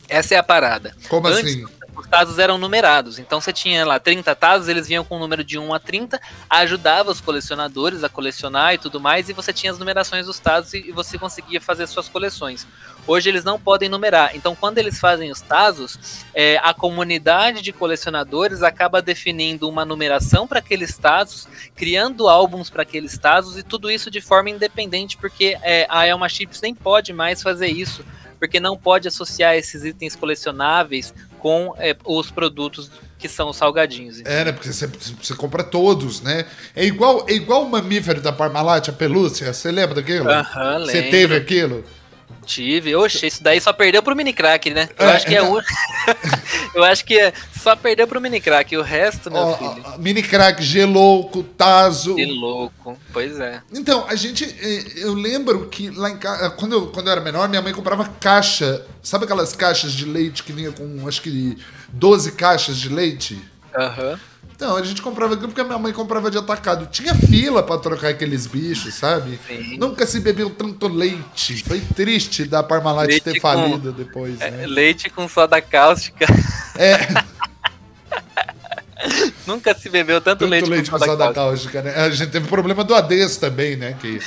[0.09, 0.97] Essa é a parada.
[1.09, 1.67] Como Antes, assim?
[1.97, 3.19] Os tazos eram numerados.
[3.19, 6.21] Então você tinha lá 30 tazos, eles vinham com o número de 1 a 30,
[6.49, 10.75] ajudava os colecionadores a colecionar e tudo mais, e você tinha as numerações dos tazos
[10.75, 12.67] e você conseguia fazer suas coleções.
[13.07, 14.35] Hoje eles não podem numerar.
[14.35, 20.47] Então, quando eles fazem os tazos, é, a comunidade de colecionadores acaba definindo uma numeração
[20.47, 25.59] para aqueles tazos, criando álbuns para aqueles tazos e tudo isso de forma independente, porque
[25.63, 28.03] é, a Elma Chips nem pode mais fazer isso
[28.39, 34.21] porque não pode associar esses itens colecionáveis com é, os produtos que são os salgadinhos.
[34.21, 34.39] Entendeu?
[34.39, 34.53] É, né?
[34.53, 36.45] Porque você, você compra todos, né?
[36.75, 39.53] É igual, é igual o mamífero da Parmalat, a pelúcia.
[39.53, 40.29] Você lembra daquilo?
[40.29, 41.85] Aham, Você teve aquilo?
[42.45, 42.95] Tive.
[42.95, 44.89] Oxe, isso daí só perdeu pro mini crack, né?
[44.99, 45.61] Eu é, acho que é, é o.
[46.75, 48.77] eu acho que só perdeu pro mini crack.
[48.77, 49.99] O resto, meu oh, filho.
[49.99, 52.17] Mini crack, gelouco, taso.
[52.17, 53.61] Gelouco, pois é.
[53.73, 54.45] Então, a gente.
[54.45, 56.51] Eh, eu lembro que lá em casa.
[56.51, 58.85] Quando eu, quando eu era menor, minha mãe comprava caixa.
[59.03, 63.41] Sabe aquelas caixas de leite que vinha com acho que 12 caixas de leite?
[63.77, 64.11] Aham.
[64.13, 64.34] Uhum.
[64.57, 66.87] Então, a gente comprava aquilo porque a minha mãe comprava de atacado.
[66.87, 69.39] Tinha fila para trocar aqueles bichos, sabe?
[69.49, 69.77] Sim.
[69.79, 71.65] Nunca se bebeu tanto leite.
[71.65, 73.41] Foi triste da Parmalat leite ter com...
[73.41, 74.41] falido depois.
[74.41, 74.67] É, né?
[74.67, 76.27] Leite com soda cáustica.
[76.77, 77.35] É.
[79.45, 81.83] Nunca se bebeu tanto, tanto leite, leite com, com soda, cáustica.
[81.83, 81.93] né?
[81.97, 83.97] A gente teve problema do Ades também, né?
[84.01, 84.21] Que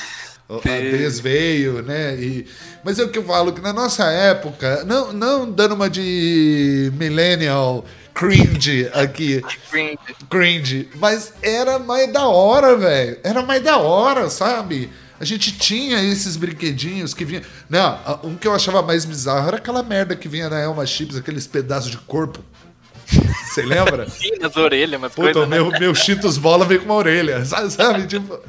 [0.50, 2.16] o Ades veio, né?
[2.16, 2.46] E...
[2.84, 6.92] Mas é o que eu falo, que na nossa época, não, não dando uma de
[6.96, 7.86] millennial
[8.17, 9.43] cringe aqui.
[9.69, 9.97] Cringe.
[10.27, 10.89] Cringe.
[10.95, 13.19] Mas era mais da hora, velho.
[13.23, 14.89] Era mais da hora, sabe?
[15.19, 17.43] A gente tinha esses brinquedinhos que vinha.
[17.69, 21.15] Não, um que eu achava mais bizarro era aquela merda que vinha na Elma Chips,
[21.15, 22.43] aqueles pedaços de corpo.
[23.45, 24.10] Você lembra?
[24.12, 25.80] Sim, nas orelhas, mas Puta, coisa, meu, né?
[25.80, 27.69] meu Cheetos bola veio com uma orelha, sabe?
[27.71, 28.08] sabe?
[28.08, 28.39] Tipo.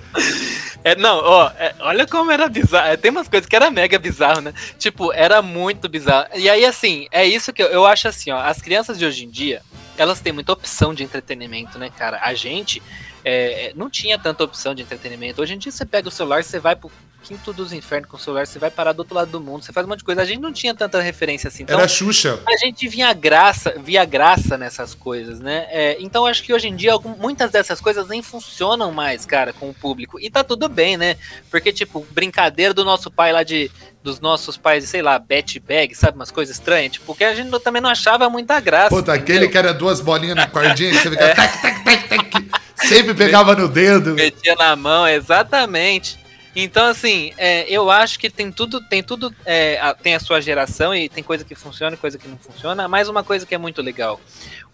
[0.84, 2.88] É, não, ó, é, olha como era bizarro.
[2.88, 4.54] É, tem umas coisas que era mega bizarro, né?
[4.78, 6.28] Tipo, era muito bizarro.
[6.34, 8.38] E aí, assim, é isso que eu, eu acho assim, ó.
[8.38, 9.60] As crianças de hoje em dia,
[9.96, 12.20] elas têm muita opção de entretenimento, né, cara?
[12.22, 12.82] A gente
[13.24, 15.42] é, não tinha tanta opção de entretenimento.
[15.42, 16.90] Hoje em dia você pega o celular, você vai pro
[17.28, 19.70] quinto dos infernos com o celular, você vai parar do outro lado do mundo, você
[19.70, 20.22] faz um monte de coisa.
[20.22, 21.62] A gente não tinha tanta referência assim.
[21.62, 22.40] Então, Era Xuxa.
[22.48, 25.66] A gente via graça, via graça nessas coisas, né?
[25.68, 29.52] É, então acho que hoje em dia algum, muitas dessas coisas nem funcionam mais, cara,
[29.52, 30.18] com o público.
[30.18, 31.16] E tá tudo bem, né?
[31.50, 33.70] Porque, tipo, brincadeira do nosso pai lá de.
[34.00, 36.16] Dos nossos pais, sei lá, bet bag, sabe?
[36.16, 36.92] Umas coisas estranhas.
[36.92, 38.88] Tipo, que a gente também não achava muita graça.
[38.88, 41.18] Puta, aquele que era duas bolinhas na cordinha, você fica.
[41.28, 41.34] É.
[41.34, 44.14] Tac, tac, tac, tac, sempre pegava no dedo.
[44.14, 46.16] Metia na mão, exatamente.
[46.60, 50.40] Então, assim, é, eu acho que tem tudo, tem tudo, é, a, tem a sua
[50.40, 53.54] geração e tem coisa que funciona e coisa que não funciona, mas uma coisa que
[53.54, 54.20] é muito legal.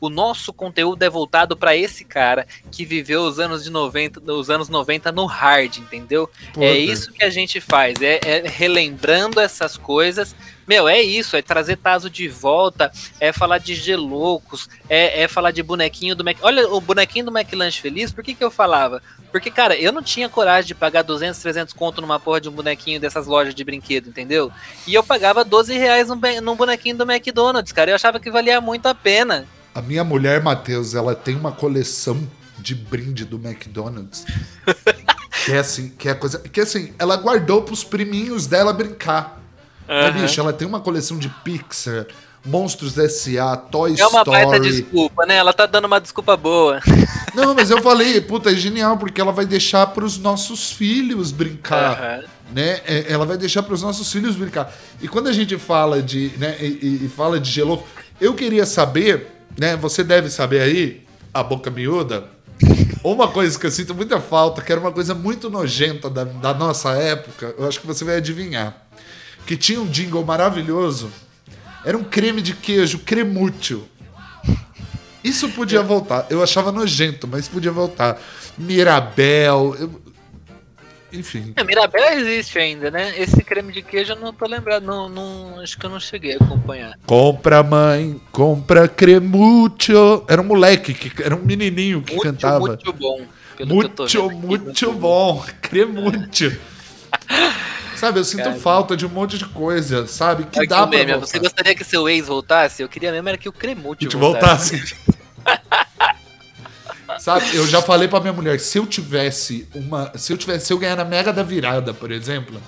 [0.05, 4.51] O nosso conteúdo é voltado para esse cara que viveu os anos de 90, os
[4.51, 6.29] anos 90 no hard, entendeu?
[6.53, 6.67] Puta.
[6.67, 10.35] É isso que a gente faz, é, é relembrando essas coisas
[10.67, 12.90] meu, é isso, é trazer Tazo de volta,
[13.21, 16.38] é falar de Geloucos, é, é falar de bonequinho do Mac.
[16.40, 19.03] Olha, o bonequinho do McLanche Feliz, por que, que eu falava?
[19.31, 22.53] Porque, cara, eu não tinha coragem de pagar 200, 300 conto numa porra de um
[22.53, 24.51] bonequinho dessas lojas de brinquedo, entendeu?
[24.87, 27.90] E eu pagava 12 reais num, num bonequinho do McDonald's, cara.
[27.90, 29.47] Eu achava que valia muito a pena.
[29.74, 32.16] A minha mulher, Matheus, ela tem uma coleção
[32.58, 34.24] de brinde do McDonald's.
[35.44, 36.38] que é assim, que é coisa.
[36.38, 39.40] Que assim, ela guardou pros priminhos dela brincar.
[39.88, 39.94] Uhum.
[40.02, 42.06] Mas, bicho, ela tem uma coleção de Pixar,
[42.44, 44.00] Monstros S.A., Toy Story.
[44.00, 44.44] É uma Story.
[44.44, 45.37] baita desculpa, né?
[45.37, 46.80] Ela tá dando uma desculpa boa.
[47.34, 52.00] Não, mas eu falei, puta, é genial, porque ela vai deixar pros nossos filhos brincar.
[52.00, 52.24] Uhum.
[52.54, 52.80] Né?
[52.87, 54.72] É, ela vai deixar para os nossos filhos brincar.
[55.02, 57.82] E quando a gente fala de, né, e, e fala de gelo,
[58.20, 59.77] eu queria saber, né?
[59.77, 62.25] Você deve saber aí, a boca miúda,
[63.03, 66.55] uma coisa que eu sinto muita falta, que era uma coisa muito nojenta da, da
[66.55, 68.85] nossa época, eu acho que você vai adivinhar
[69.47, 71.11] que tinha um jingle maravilhoso.
[71.85, 73.87] Era um creme de queijo cremútil.
[75.23, 76.27] Isso podia voltar.
[76.31, 78.21] Eu achava nojento, mas podia voltar.
[78.57, 79.77] Mirabel.
[79.79, 80.04] Eu...
[81.14, 81.53] Enfim.
[81.57, 83.14] É, Mirabel existe ainda, né?
[83.16, 84.85] Esse creme de queijo eu não tô lembrado.
[84.85, 86.98] Não, não, acho que eu não cheguei a acompanhar.
[87.07, 90.24] Compra, mãe, compra cremútil.
[90.29, 92.59] Era um moleque, que, era um menininho que muito, cantava.
[92.59, 93.22] Muito bom.
[93.66, 95.44] Muito, muito bom.
[95.62, 96.53] Cremútil.
[97.96, 100.44] Sabe, eu sinto Cara, falta de um monte de coisa, sabe?
[100.44, 102.83] Que dá que pra Você gostaria que seu ex voltasse?
[102.83, 104.77] Eu queria mesmo era que o Cremute voltasse.
[104.77, 104.96] voltasse.
[107.24, 110.72] sabe, eu já falei pra minha mulher, se eu tivesse uma, se eu tivesse, se
[110.74, 112.60] eu ganhar na Mega da Virada, por exemplo,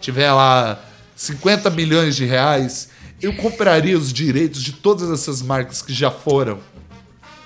[0.00, 0.80] tiver lá
[1.14, 2.90] 50 milhões de reais,
[3.22, 6.58] eu compraria os direitos de todas essas marcas que já foram.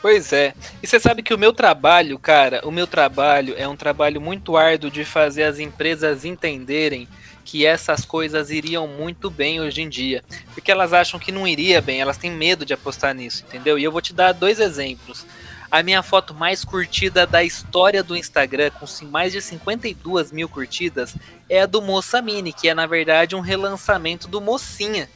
[0.01, 0.55] Pois é.
[0.83, 4.57] E você sabe que o meu trabalho, cara, o meu trabalho é um trabalho muito
[4.57, 7.07] árduo de fazer as empresas entenderem
[7.45, 10.25] que essas coisas iriam muito bem hoje em dia.
[10.55, 13.79] Porque elas acham que não iria bem, elas têm medo de apostar nisso, entendeu?
[13.79, 15.27] E eu vou te dar dois exemplos.
[15.75, 21.17] A minha foto mais curtida da história do Instagram, com mais de 52 mil curtidas,
[21.51, 25.11] é a do Moça Mini, que é na verdade um relançamento do Mocinha.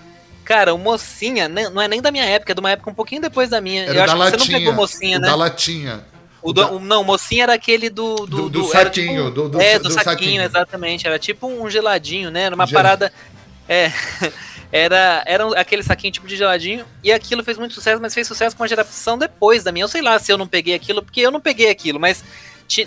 [0.44, 3.22] Cara, o Mocinha não é nem da minha época, é de uma época um pouquinho
[3.22, 3.84] depois da minha.
[3.84, 5.28] Era eu acho que latinha, você não pegou Mocinha, né?
[5.28, 6.04] Da latinha.
[6.42, 8.16] O do, o, não, mocinha era aquele do.
[8.16, 9.26] Do, do, do saquinho.
[9.26, 11.06] Tipo, do, do, é, do, saquinho, saquinho, exatamente.
[11.06, 12.42] Era tipo um geladinho, né?
[12.42, 12.76] Era uma Gel...
[12.76, 13.12] parada.
[13.68, 13.92] É.
[14.70, 16.84] Era, era aquele saquinho tipo de geladinho.
[17.02, 19.84] E aquilo fez muito sucesso, mas fez sucesso com a geração depois da minha.
[19.84, 22.22] Eu sei lá se eu não peguei aquilo, porque eu não peguei aquilo, mas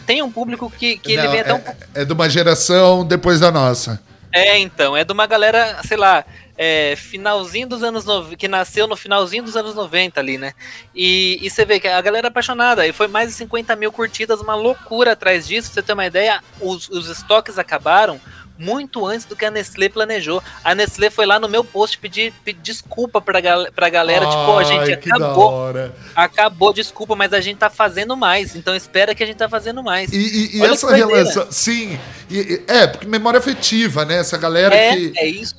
[0.06, 1.62] tem um público que, que não, ele vem até um.
[1.94, 4.02] É de uma geração depois da nossa.
[4.32, 4.96] É, então.
[4.96, 6.24] É de uma galera, sei lá
[6.64, 8.38] é, finalzinho dos anos no...
[8.38, 10.54] que nasceu no finalzinho dos anos 90 ali, né?
[10.94, 13.92] E, e você vê que a galera é apaixonada, e foi mais de 50 mil
[13.92, 15.72] curtidas, uma loucura atrás disso.
[15.72, 18.22] Pra você ter uma ideia, os, os estoques acabaram
[18.62, 20.42] muito antes do que a Nestlé planejou.
[20.64, 24.32] A Nestlé foi lá no meu post pedir, pedir desculpa pra, gal pra galera, Ai,
[24.32, 25.74] tipo, ó, gente, acabou.
[26.16, 28.56] Acabou, desculpa, mas a gente tá fazendo mais.
[28.56, 30.14] Então espera que a gente tá fazendo mais.
[30.14, 34.20] E, e, e essa relação, sim, e, é, porque memória afetiva, né?
[34.20, 35.14] Essa galera é, que.
[35.18, 35.56] É isso.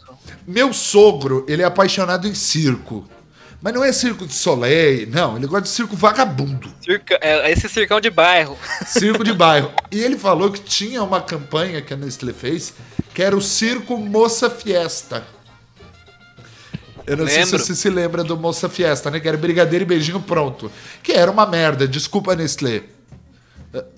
[0.46, 3.06] Meu sogro, ele é apaixonado em circo.
[3.62, 5.36] Mas não é circo de Soleil, não.
[5.36, 6.68] Ele gosta de circo vagabundo.
[6.84, 8.58] Circa, é esse circão de bairro.
[8.84, 9.70] Circo de bairro.
[9.90, 12.74] E ele falou que tinha uma campanha que a Nestlé fez,
[13.14, 15.24] que era o Circo Moça Fiesta.
[17.06, 17.46] Eu não Lembro.
[17.46, 19.20] sei se você se lembra do Moça Fiesta, né?
[19.20, 20.70] Que era brigadeiro e beijinho pronto.
[21.02, 22.82] Que era uma merda, desculpa, Nestlé.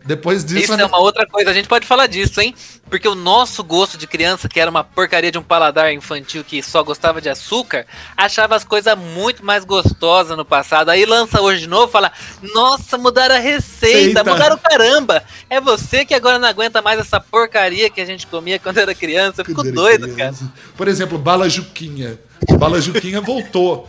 [0.05, 0.73] Depois disso.
[0.73, 2.55] Isso é uma outra coisa, a gente pode falar disso, hein?
[2.89, 6.63] Porque o nosso gosto de criança, que era uma porcaria de um paladar infantil que
[6.63, 7.85] só gostava de açúcar,
[8.17, 10.91] achava as coisas muito mais gostosas no passado.
[10.91, 12.13] Aí lança hoje de novo e fala:
[12.55, 14.25] Nossa, mudaram a receita, Eita.
[14.25, 15.25] mudaram caramba.
[15.51, 18.95] É você que agora não aguenta mais essa porcaria que a gente comia quando era
[18.95, 19.41] criança.
[19.41, 20.45] Eu fico doido, criança.
[20.45, 20.53] cara.
[20.77, 22.21] Por exemplo, Bala Juquinha.
[22.59, 23.89] Bala Juquinha voltou.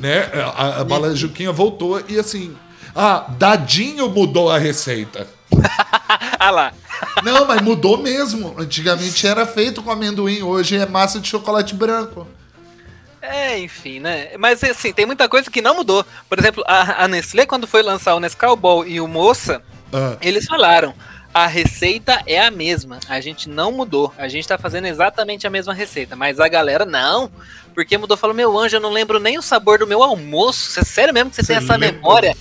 [0.00, 0.28] Né?
[0.56, 2.56] A, a Bala Juquinha voltou e assim
[2.96, 5.26] ah, Dadinho mudou a receita.
[6.40, 6.72] ah lá.
[7.22, 8.54] Não, mas mudou mesmo.
[8.58, 12.26] Antigamente era feito com amendoim, hoje é massa de chocolate branco.
[13.20, 14.30] É, enfim, né?
[14.38, 16.06] Mas assim, tem muita coisa que não mudou.
[16.28, 19.60] Por exemplo, a, a Nestlé, quando foi lançar o Nescau Ball e o Moça,
[19.92, 20.16] ah.
[20.22, 20.94] eles falaram:
[21.34, 22.98] a receita é a mesma.
[23.08, 24.10] A gente não mudou.
[24.16, 26.16] A gente tá fazendo exatamente a mesma receita.
[26.16, 27.30] Mas a galera, não.
[27.76, 28.16] Porque mudou.
[28.16, 30.80] Falou, meu anjo, eu não lembro nem o sabor do meu almoço.
[30.80, 31.92] É sério mesmo que você, você tem essa lembra?
[31.92, 32.36] memória?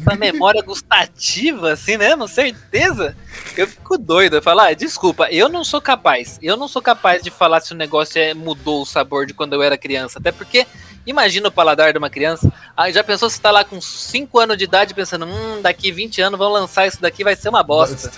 [0.00, 2.16] essa memória gustativa, assim, né?
[2.16, 3.16] Com certeza.
[3.56, 4.36] Eu fico doido.
[4.36, 6.38] Eu falo, ah, desculpa, eu não sou capaz.
[6.40, 9.54] Eu não sou capaz de falar se o negócio é, mudou o sabor de quando
[9.54, 10.20] eu era criança.
[10.20, 10.64] Até porque
[11.06, 12.52] Imagina o paladar de uma criança.
[12.76, 16.20] Aí já pensou se tá lá com 5 anos de idade pensando, hum, daqui 20
[16.20, 18.12] anos vão lançar isso daqui, vai ser uma bosta.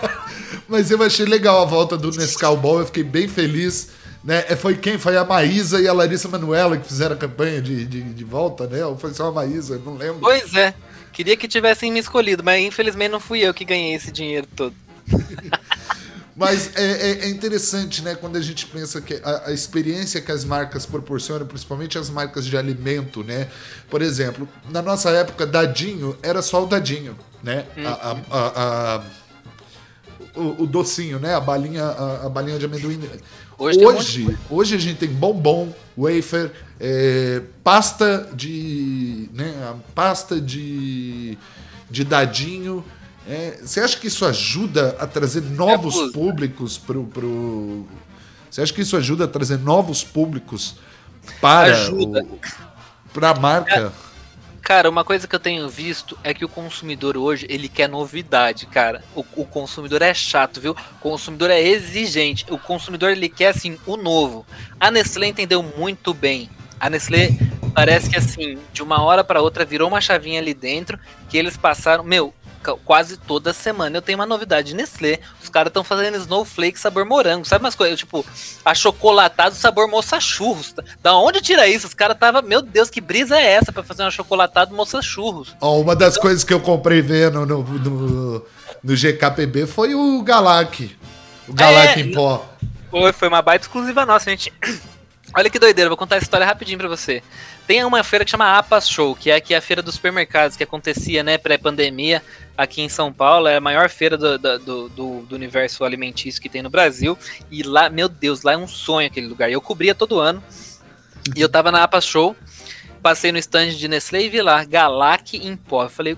[0.66, 3.90] Mas eu achei legal a volta do Nescau Ball, eu fiquei bem feliz.
[4.24, 4.44] Né?
[4.48, 4.96] É, foi quem?
[4.96, 8.66] Foi a Maísa e a Larissa Manuela que fizeram a campanha de, de, de volta,
[8.66, 8.84] né?
[8.84, 9.78] Ou foi só a Maísa?
[9.84, 10.20] Não lembro.
[10.20, 10.72] Pois é.
[11.12, 14.74] Queria que tivessem me escolhido, mas infelizmente não fui eu que ganhei esse dinheiro todo.
[16.36, 20.32] Mas é, é, é, interessante, né, quando a gente pensa que a, a, experiência que
[20.32, 23.48] as marcas proporcionam, principalmente as marcas de alimento, né?
[23.88, 27.64] Por exemplo, na nossa época, dadinho era só o dadinho, né?
[27.78, 27.86] Hum.
[27.86, 29.04] A, a,
[30.34, 31.34] o, o, docinho, né?
[31.34, 33.00] A balinha, a, balinha de amendoim.
[33.58, 39.28] Hoje, hoje, um hoje, a gente tem bombom, wafer, é, pasta de.
[39.32, 41.38] Né, pasta de,
[41.90, 42.84] de dadinho.
[43.26, 47.86] É, você acha que isso ajuda a trazer novos é públicos pro, pro.
[48.50, 50.76] Você acha que isso ajuda a trazer novos públicos
[51.40, 52.24] para ajuda.
[52.24, 53.92] o, a marca?
[54.64, 58.64] Cara, uma coisa que eu tenho visto é que o consumidor hoje, ele quer novidade,
[58.64, 59.04] cara.
[59.14, 60.72] O, o, consumidor é chato, viu?
[60.72, 62.46] O consumidor é exigente.
[62.48, 64.46] O consumidor, ele quer, assim, o novo.
[64.80, 66.48] A Nestlé entendeu muito bem.
[66.80, 67.28] A Nestlé
[67.74, 70.98] parece que, assim, de uma hora para outra, virou uma chavinha ali dentro,
[71.28, 72.02] que eles passaram...
[72.02, 72.32] Meu,
[72.84, 75.20] quase toda semana eu tenho uma novidade de Nestlé.
[75.42, 77.44] Os caras estão fazendo snowflake sabor morango.
[77.44, 77.98] Sabe umas coisas?
[77.98, 78.24] Tipo,
[78.64, 80.74] achocolatado sabor moça churros.
[81.02, 81.86] Da onde tira isso?
[81.86, 85.54] Os caras tava, meu Deus, que brisa é essa para fazer um achocolatado moça churros?
[85.60, 86.22] Ó, uma das então...
[86.22, 88.46] coisas que eu comprei vendo no, no,
[88.82, 90.96] no GKPB foi o Galac.
[91.48, 92.46] O Galac é, em pó.
[92.90, 94.52] Foi, foi uma baita exclusiva nossa, gente.
[95.36, 97.20] Olha que doideira, vou contar a história rapidinho pra você.
[97.66, 100.62] Tem uma feira que chama Apas Show, que é aqui a feira dos supermercados, que
[100.62, 102.22] acontecia, né, pré-pandemia,
[102.56, 103.48] aqui em São Paulo.
[103.48, 104.88] É a maior feira do, do, do,
[105.22, 107.18] do, universo alimentício que tem no Brasil.
[107.50, 109.50] E lá, meu Deus, lá é um sonho aquele lugar.
[109.50, 110.42] Eu cobria todo ano.
[111.34, 112.36] E eu tava na Apas Show,
[113.02, 115.84] passei no stand de Nestlé e vi lá, Galac em pó.
[115.84, 116.16] Eu falei,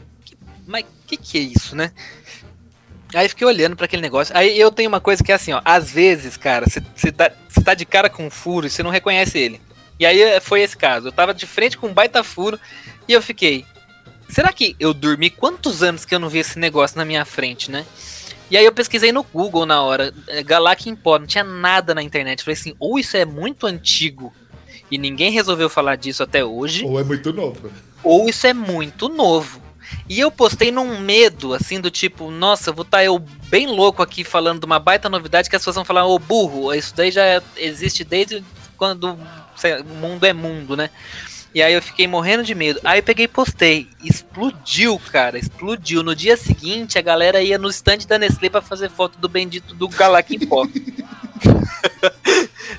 [0.67, 1.93] mas que, que é isso, né?
[3.17, 4.37] Aí fiquei olhando para aquele negócio.
[4.37, 5.61] Aí eu tenho uma coisa que é assim, ó.
[5.65, 7.33] Às vezes, cara, você tá,
[7.65, 9.61] tá de cara com um furo e você não reconhece ele.
[9.99, 11.09] E aí eh, foi esse caso.
[11.09, 12.61] Eu tava de frente com um baita furo
[13.09, 13.65] e eu fiquei.
[14.29, 17.71] Será que eu dormi quantos anos que eu não vi esse negócio na minha frente,
[17.71, 17.87] né?
[18.51, 21.95] E aí eu pesquisei no Google na hora, eh, Galac em pó, não tinha nada
[21.95, 22.45] na internet.
[22.45, 24.33] Falei assim, ou isso é muito antigo
[24.91, 26.85] e ninguém resolveu falar disso até hoje.
[26.85, 27.71] Ou é muito novo.
[28.05, 29.66] Ou isso é muito novo.
[30.09, 33.19] E eu postei num medo, assim, do tipo, nossa, vou estar tá eu
[33.49, 36.73] bem louco aqui falando de uma baita novidade que as pessoas vão falar, ô burro,
[36.75, 38.45] isso daí já existe desde
[38.77, 40.91] quando o mundo é mundo, né?
[41.55, 42.79] E aí eu fiquei morrendo de medo.
[42.85, 43.89] Aí eu peguei e postei.
[44.05, 45.39] Explodiu, cara.
[45.39, 46.03] Explodiu.
[46.03, 49.75] No dia seguinte, a galera ia no stand da Nestlé pra fazer foto do bendito
[49.75, 50.67] do Galac em pó.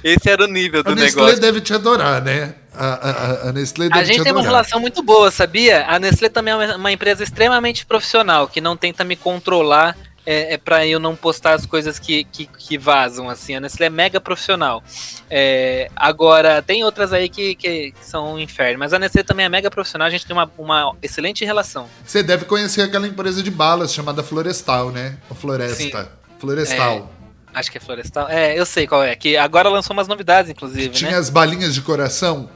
[0.03, 1.19] Esse era o nível do negócio.
[1.19, 2.53] A Nestlé deve te adorar, né?
[2.77, 5.85] A, a, a Nestlé deve A gente tem uma relação muito boa, sabia?
[5.87, 10.57] A Nestlé também é uma empresa extremamente profissional, que não tenta me controlar é, é
[10.57, 13.55] para eu não postar as coisas que, que, que, vazam, assim.
[13.55, 14.83] A Nestlé é mega profissional.
[15.29, 19.49] É, agora, tem outras aí que, que, são um inferno, mas a Nestlé também é
[19.49, 21.87] mega profissional, a gente tem uma, uma excelente relação.
[22.05, 25.17] Você deve conhecer aquela empresa de balas chamada Florestal, né?
[25.29, 25.75] O Floresta.
[25.75, 26.09] Sim.
[26.37, 27.09] Florestal.
[27.53, 28.27] É, acho que é Florestal.
[28.27, 29.15] É, eu sei qual é.
[29.15, 30.89] Que agora lançou umas novidades, inclusive.
[30.89, 31.17] Tinha né?
[31.17, 32.49] as balinhas de coração.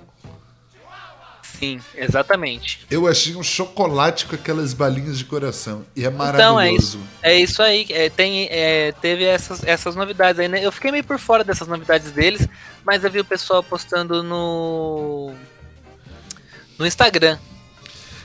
[1.62, 2.88] Sim, exatamente.
[2.89, 5.86] Eu achei um chocolate com aquelas balinhas de coração.
[5.95, 6.41] E é maravilhoso.
[6.41, 7.86] Então, é isso, é isso aí.
[7.91, 10.65] É, tem, é, teve essas, essas novidades aí, né?
[10.65, 12.47] Eu fiquei meio por fora dessas novidades deles,
[12.84, 15.36] mas eu vi o pessoal postando no.
[16.80, 17.38] no Instagram.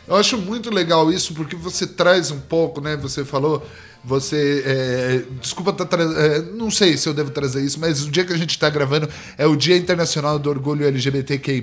[0.09, 2.97] Eu acho muito legal isso, porque você traz um pouco, né?
[2.97, 3.67] Você falou.
[4.03, 4.63] Você.
[4.65, 8.33] É, desculpa, tá é, não sei se eu devo trazer isso, mas o dia que
[8.33, 11.61] a gente está gravando é o Dia Internacional do Orgulho LGBTQI.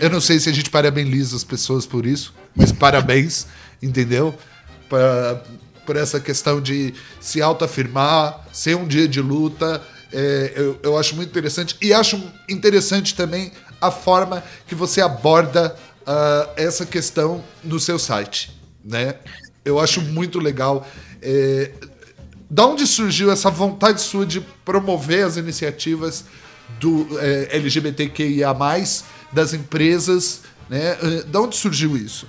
[0.00, 3.46] Eu não sei se a gente parabeniza as pessoas por isso, mas parabéns,
[3.82, 4.34] entendeu?
[4.88, 5.42] Pra,
[5.86, 9.82] por essa questão de se autoafirmar, ser um dia de luta.
[10.12, 11.76] É, eu, eu acho muito interessante.
[11.80, 18.50] E acho interessante também a forma que você aborda uh, essa questão no seu site.
[18.84, 19.14] Né?
[19.64, 20.86] Eu acho muito legal.
[21.22, 21.70] É,
[22.48, 26.24] da onde surgiu essa vontade sua de promover as iniciativas
[26.80, 28.52] do é, LGBTQIA,
[29.32, 30.96] das empresas, né?
[31.02, 32.26] Eh, da onde surgiu isso?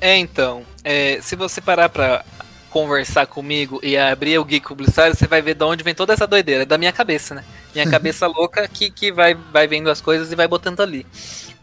[0.00, 2.24] É, então, é, se você parar para
[2.70, 6.26] conversar comigo e abrir o Geek Publicitário, você vai ver de onde vem toda essa
[6.26, 7.44] doideira, da minha cabeça, né?
[7.74, 11.04] Minha cabeça louca que, que vai, vai vendo as coisas e vai botando ali.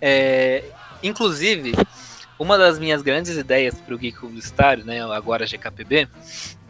[0.01, 0.63] É,
[1.01, 1.73] inclusive,
[2.37, 6.07] uma das minhas grandes ideias para o Geek Publicitário, né, agora GKPB,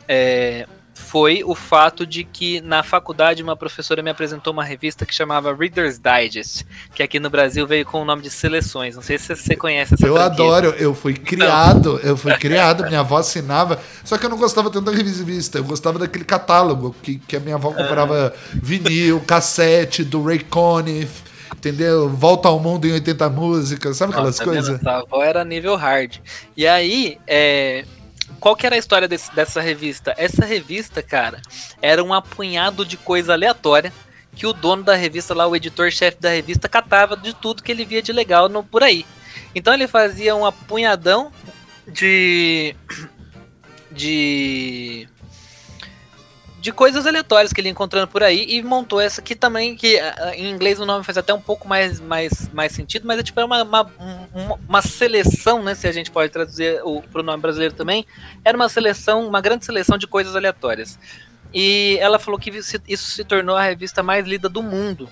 [0.08, 0.68] é,
[1.00, 5.54] foi o fato de que na faculdade uma professora me apresentou uma revista que chamava
[5.56, 8.96] Reader's Digest, que aqui no Brasil veio com o nome de Seleções.
[8.96, 10.34] Não sei se você conhece essa Eu franquia.
[10.34, 12.00] adoro, eu fui criado, não.
[12.00, 15.64] eu fui criado, minha avó assinava, só que eu não gostava tanto da revista, eu
[15.64, 21.24] gostava daquele catálogo que, que a minha avó comprava vinil, cassete do Ray Conniff,
[21.56, 22.10] entendeu?
[22.10, 24.86] Volta ao mundo em 80 músicas, sabe aquelas coisas?
[24.86, 26.18] A avó era nível hard.
[26.56, 27.86] E aí, é,
[28.40, 30.14] qual que era a história desse, dessa revista?
[30.18, 31.42] Essa revista, cara,
[31.82, 33.92] era um apunhado de coisa aleatória
[34.36, 37.86] que o dono da revista lá, o editor-chefe da revista, catava de tudo que ele
[37.86, 39.06] via de legal no, por aí.
[39.56, 41.32] Então ele fazia um apunhadão
[41.88, 42.76] de
[43.92, 45.08] de
[46.68, 50.34] de coisas aleatórias que ele encontrando por aí e montou essa aqui também, que ah,
[50.36, 53.40] em inglês o nome faz até um pouco mais, mais, mais sentido, mas é tipo
[53.40, 53.90] uma, uma,
[54.34, 55.74] uma, uma seleção, né?
[55.76, 58.06] Se a gente pode traduzir o pro nome brasileiro também,
[58.44, 61.00] era uma seleção, uma grande seleção de coisas aleatórias.
[61.54, 65.08] E ela falou que isso se tornou a revista mais lida do mundo.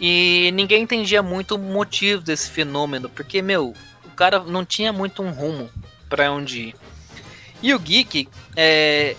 [0.00, 3.74] E ninguém entendia muito o motivo desse fenômeno, porque, meu,
[4.06, 5.68] o cara não tinha muito um rumo
[6.08, 6.76] para onde ir.
[7.62, 9.16] E o Geek, é,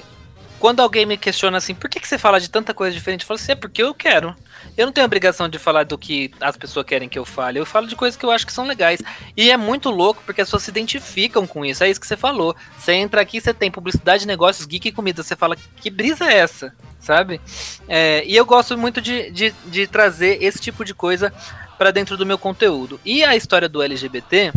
[0.60, 3.22] quando alguém me questiona assim, por que, que você fala de tanta coisa diferente?
[3.22, 4.36] Eu falo assim, é porque eu quero.
[4.78, 7.60] Eu não tenho obrigação de falar do que as pessoas querem que eu fale.
[7.60, 9.02] Eu falo de coisas que eu acho que são legais.
[9.36, 11.84] E é muito louco porque as pessoas se identificam com isso.
[11.84, 12.56] É isso que você falou.
[12.78, 15.24] Você entra aqui, você tem publicidade, negócios, geek e comida.
[15.24, 16.74] Você fala, que brisa é essa?
[17.00, 17.40] Sabe?
[17.88, 21.32] É, e eu gosto muito de, de, de trazer esse tipo de coisa
[21.78, 23.00] para dentro do meu conteúdo.
[23.06, 24.52] E a história do LGBT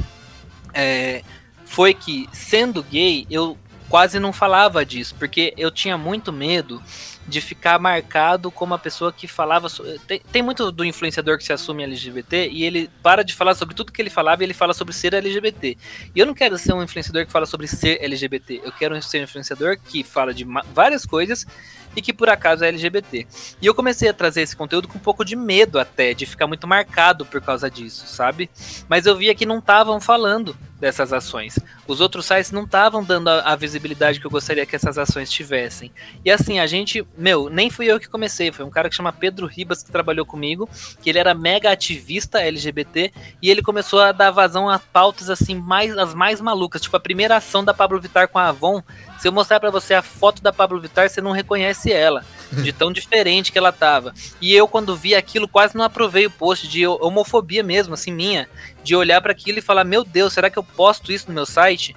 [0.73, 1.23] é,
[1.65, 3.57] foi que, sendo gay, eu
[3.89, 6.83] quase não falava disso, porque eu tinha muito medo
[7.27, 9.69] de ficar marcado como a pessoa que falava.
[10.07, 13.75] Tem, tem, muito do influenciador que se assume LGBT e ele para de falar sobre
[13.75, 15.77] tudo que ele falava e ele fala sobre ser LGBT.
[16.15, 18.63] E eu não quero ser um influenciador que fala sobre ser LGBT.
[18.65, 21.47] Eu quero ser um influenciador que fala de várias coisas
[21.95, 23.27] e que por acaso é LGBT.
[23.61, 26.47] E eu comecei a trazer esse conteúdo com um pouco de medo até, de ficar
[26.47, 28.49] muito marcado por causa disso, sabe?
[28.89, 31.59] Mas eu via que não estavam falando dessas ações.
[31.87, 35.31] Os outros sites não estavam dando a, a, visibilidade que eu gostaria que essas ações
[35.31, 35.91] tivessem.
[36.25, 39.13] E assim, a gente, meu, nem fui eu que comecei, foi um cara que chama
[39.13, 40.69] Pedro Ribas que trabalhou comigo,
[41.03, 43.13] que ele era mega ativista LGBT
[43.43, 47.01] e ele começou a dar vazão a pautas assim mais as mais malucas, tipo a
[47.01, 48.83] primeira ação da Pablo Vittar com a Avon.
[49.19, 52.25] Se eu mostrar para você a foto da Pablo Vittar, você não reconhece ela,
[52.63, 54.15] de tão diferente que ela tava.
[54.41, 58.49] E eu quando vi aquilo quase não aprovei o post de homofobia mesmo, assim minha,
[58.89, 61.45] de olhar para aquilo e falar: "Meu Deus, será que eu posto isso no meu
[61.45, 61.95] site?"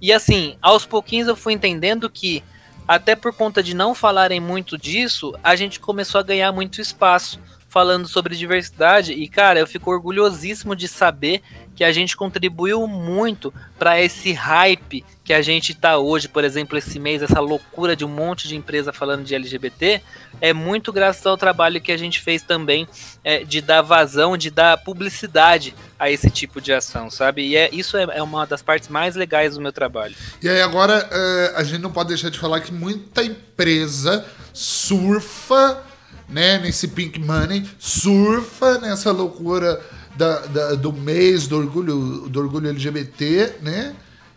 [0.00, 2.42] E assim, aos pouquinhos eu fui entendendo que,
[2.86, 7.38] até por conta de não falarem muito disso, a gente começou a ganhar muito espaço
[7.72, 9.14] falando sobre diversidade.
[9.14, 11.40] E, cara, eu fico orgulhosíssimo de saber
[11.74, 16.76] que a gente contribuiu muito para esse hype que a gente tá hoje, por exemplo,
[16.76, 20.02] esse mês, essa loucura de um monte de empresa falando de LGBT,
[20.38, 22.86] é muito graças ao trabalho que a gente fez também
[23.24, 27.46] é, de dar vazão, de dar publicidade a esse tipo de ação, sabe?
[27.46, 30.14] E é, isso é, é uma das partes mais legais do meu trabalho.
[30.42, 35.91] E aí agora é, a gente não pode deixar de falar que muita empresa surfa
[36.32, 39.80] né, nesse Pink Money, surfa nessa loucura
[40.16, 43.94] da, da, do mês do orgulho, do orgulho LGBT, né?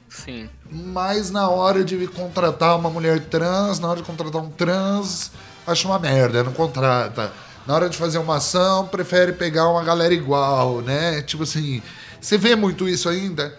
[0.10, 0.50] Sim.
[0.70, 5.32] Mas na hora de contratar uma mulher trans, na hora de contratar um trans,
[5.66, 7.32] acha uma merda, não contrata.
[7.68, 11.22] Na hora de fazer uma ação, prefere pegar uma galera igual, né?
[11.22, 11.82] Tipo assim,
[12.22, 13.58] você vê muito isso ainda?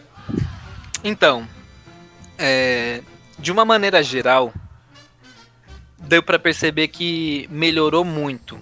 [1.03, 1.47] Então,
[2.39, 3.03] é,
[3.39, 4.53] de uma maneira geral,
[5.99, 8.59] deu para perceber que melhorou muito.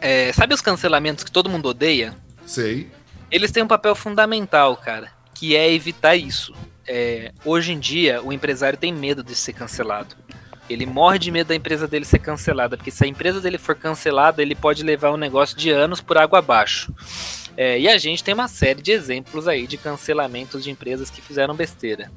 [0.00, 2.14] É, sabe os cancelamentos que todo mundo odeia?
[2.46, 2.88] Sei.
[3.30, 6.54] Eles têm um papel fundamental, cara, que é evitar isso.
[6.86, 10.16] É, hoje em dia, o empresário tem medo de ser cancelado.
[10.70, 13.74] Ele morre de medo da empresa dele ser cancelada, porque se a empresa dele for
[13.74, 16.92] cancelada, ele pode levar um negócio de anos por água abaixo.
[17.56, 21.20] É, e a gente tem uma série de exemplos aí de cancelamentos de empresas que
[21.20, 22.10] fizeram besteira.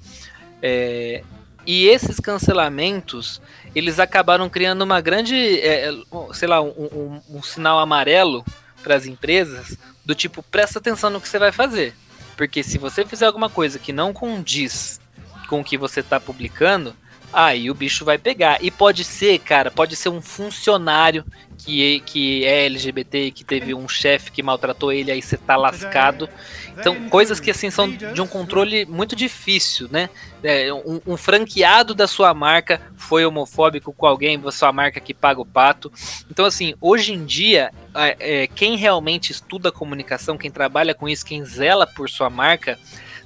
[0.62, 1.24] É,
[1.66, 3.42] e esses cancelamentos,
[3.76, 5.94] eles acabaram criando uma grande, é, é
[6.34, 8.44] sei lá, um, um, um sinal amarelo
[8.82, 11.94] para as empresas do tipo, presta atenção no que você vai fazer.
[12.36, 15.00] Porque se você fizer alguma coisa que não condiz
[15.48, 16.96] com o que você está publicando,
[17.34, 18.64] aí o bicho vai pegar.
[18.64, 21.26] E pode ser, cara, pode ser um funcionário
[21.58, 26.28] que, que é LGBT que teve um chefe que maltratou ele, aí você tá lascado.
[26.78, 30.10] Então, coisas que assim são de um controle muito difícil, né?
[30.44, 35.14] É, um, um, franqueado da sua marca foi homofóbico com alguém da sua marca que
[35.14, 35.92] paga o pato.
[36.32, 41.46] Então, assim, hoje em dia, é, quem realmente estuda comunicação, quem trabalha com isso, quem
[41.46, 42.80] zela por sua marca,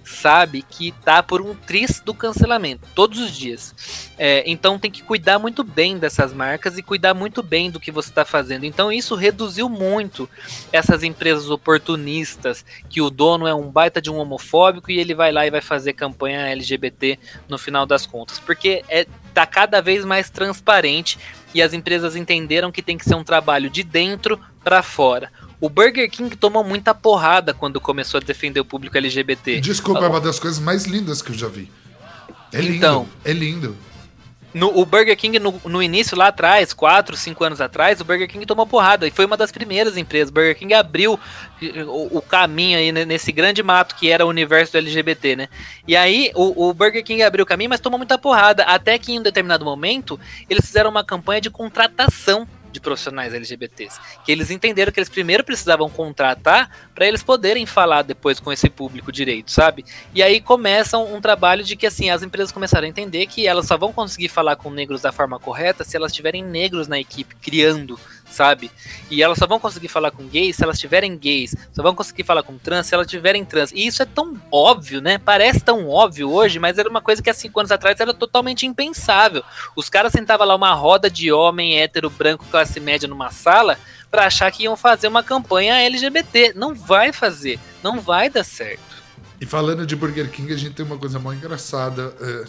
[0.06, 4.12] sabe que tá por um tris do cancelamento todos os dias.
[4.18, 7.92] É, então tem que cuidar muito bem dessas marcas e cuidar muito bem do que
[7.92, 8.66] você está fazendo.
[8.66, 10.30] Então isso reduziu muito
[10.72, 15.32] essas empresas oportunistas que o dono é um baita de um homofóbico e ele vai
[15.32, 20.06] lá e vai fazer campanha LGBT no final das contas, porque é tá cada vez
[20.06, 21.20] mais transparente
[21.54, 25.30] e as empresas entenderam que tem que ser um trabalho de dentro para fora.
[25.60, 29.62] O Burger King tomou muita porrada quando começou a defender o público LGBT.
[29.62, 31.72] Desculpa, é uma das coisas mais lindas que eu já vi.
[32.52, 32.76] É lindo.
[32.76, 33.76] Então, é lindo.
[34.56, 38.26] No, o Burger King, no, no, início, lá atrás, 4, 5 anos atrás, o Burger
[38.26, 39.06] King tomou porrada.
[39.06, 40.30] E foi uma das primeiras empresas.
[40.30, 41.20] O Burger King abriu
[41.62, 45.50] o, o caminho aí nesse grande mato que era o universo do LGBT, né?
[45.86, 48.64] E aí o, o, Burger King abriu o caminho, mas tomou muita porrada.
[48.64, 50.18] Até que em um determinado momento,
[50.50, 54.00] eles fizeram uma campanha de contratação de profissionais LGBTs.
[54.24, 58.70] Que eles entenderam que eles primeiro precisavam contratar para eles poderem falar depois com esse
[58.70, 59.86] público direito, sabe?
[60.14, 63.48] E aí começa um, um trabalho de que assim as empresas começaram a entender que
[63.48, 67.00] elas só vão conseguir falar com negros da forma correta se elas tiverem negros na
[67.00, 68.00] equipe criando
[68.36, 68.70] sabe?
[69.10, 72.24] E elas só vão conseguir falar com gays se elas tiverem gays, só vão conseguir
[72.24, 73.72] falar com trans se elas tiverem trans.
[73.72, 75.18] E isso é tão óbvio, né?
[75.18, 78.66] Parece tão óbvio hoje, mas era uma coisa que há cinco anos atrás era totalmente
[78.66, 79.44] impensável.
[79.76, 83.80] Os caras sentavam lá uma roda de homem hétero branco classe média numa sala
[84.12, 86.54] para achar que iam fazer uma campanha LGBT.
[86.56, 88.96] Não vai fazer, não vai dar certo.
[89.40, 92.14] E falando de Burger King, a gente tem uma coisa muito engraçada.
[92.20, 92.46] É,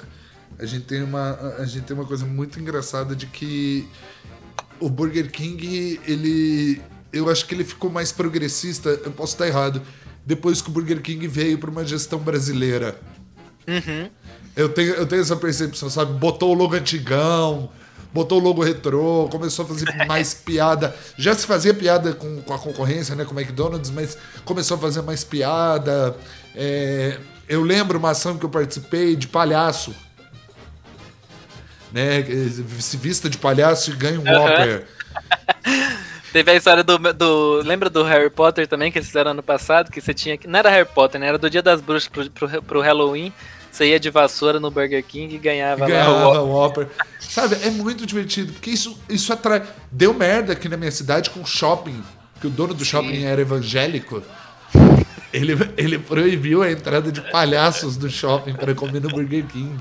[0.59, 3.89] a gente tem uma, a gente tem uma coisa muito engraçada de que
[4.81, 6.81] o Burger King, ele.
[7.13, 9.81] Eu acho que ele ficou mais progressista, eu posso estar errado,
[10.25, 13.01] depois que o Burger King veio para uma gestão brasileira.
[13.67, 14.11] Uhum.
[14.55, 16.13] Eu, tenho, eu tenho essa percepção, sabe?
[16.13, 17.71] Botou o logo antigão,
[18.13, 20.95] botou o logo retrô, começou a fazer mais piada.
[21.17, 23.25] Já se fazia piada com, com a concorrência, né?
[23.25, 26.17] Com o McDonald's, mas começou a fazer mais piada.
[26.55, 27.19] É,
[27.49, 29.95] eu lembro uma ação que eu participei de palhaço
[31.93, 32.25] né?
[32.81, 34.43] Se vista de palhaço e ganha um uhum.
[34.43, 34.87] Whopper.
[36.33, 37.63] Teve a história do, do.
[37.65, 39.91] Lembra do Harry Potter também, que eles fizeram ano passado?
[39.91, 40.39] Que você tinha.
[40.47, 41.29] Não era Harry Potter, né?
[41.29, 43.33] Era do dia das bruxas pro, pro, pro Halloween.
[43.77, 46.89] Você ia de vassoura no Burger King e ganhava, ganhava lá o Whopper.
[47.21, 49.63] Sabe, é muito divertido, porque isso, isso atrai.
[49.93, 52.03] Deu merda aqui na minha cidade com shopping,
[52.41, 52.91] que o dono do Sim.
[52.91, 54.23] shopping era evangélico.
[55.31, 59.79] Ele, ele proibiu a entrada de palhaços do shopping para comer no Burger King.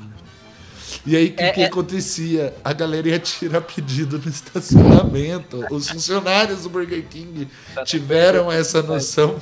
[1.05, 1.65] E aí, o que, é, que é...
[1.65, 2.53] acontecia?
[2.63, 5.63] A galera ia tirar pedido no estacionamento.
[5.69, 7.47] Os funcionários do Burger King
[7.85, 9.37] tiveram essa noção.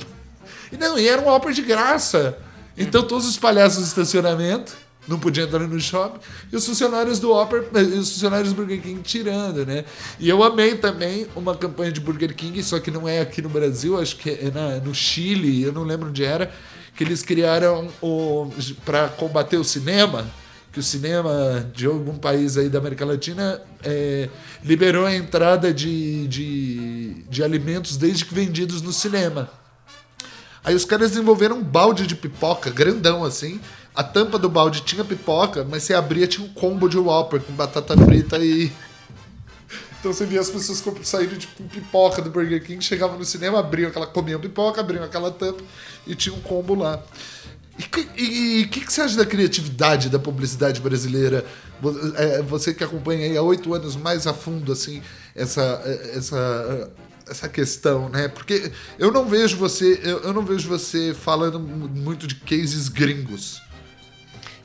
[0.70, 2.36] E não, e era um Whopper de graça.
[2.76, 6.18] Então, todos os palhaços do estacionamento não podiam entrar no shopping,
[6.50, 9.84] e os funcionários do Whopper, os funcionários do Burger King tirando, né?
[10.18, 13.50] E eu amei também uma campanha de Burger King, só que não é aqui no
[13.50, 16.50] Brasil, acho que é na, no Chile, eu não lembro onde era,
[16.96, 18.50] que eles criaram o
[18.84, 20.26] para combater o cinema
[20.74, 24.28] que o cinema de algum país aí da América Latina é,
[24.64, 29.48] liberou a entrada de, de, de alimentos desde que vendidos no cinema.
[30.64, 33.60] Aí os caras desenvolveram um balde de pipoca, grandão assim.
[33.94, 37.52] A tampa do balde tinha pipoca, mas você abria tinha um combo de Whopper com
[37.52, 38.72] batata frita e.
[40.00, 43.88] Então você via as pessoas saindo tipo pipoca do Burger King, chegavam no cinema, abriam
[43.88, 45.64] aquela, comiam pipoca, abriam aquela tampa
[46.06, 47.02] e tinha um combo lá.
[47.76, 51.44] E o que, que, você acha da criatividade da publicidade brasileira?
[52.16, 55.02] É, você que acompanha aí há oito anos mais a fundo assim
[55.34, 55.82] essa,
[56.14, 56.90] essa,
[57.28, 58.28] essa questão, né?
[58.28, 63.60] Porque eu não vejo você eu, eu não vejo você falando muito de cases gringos.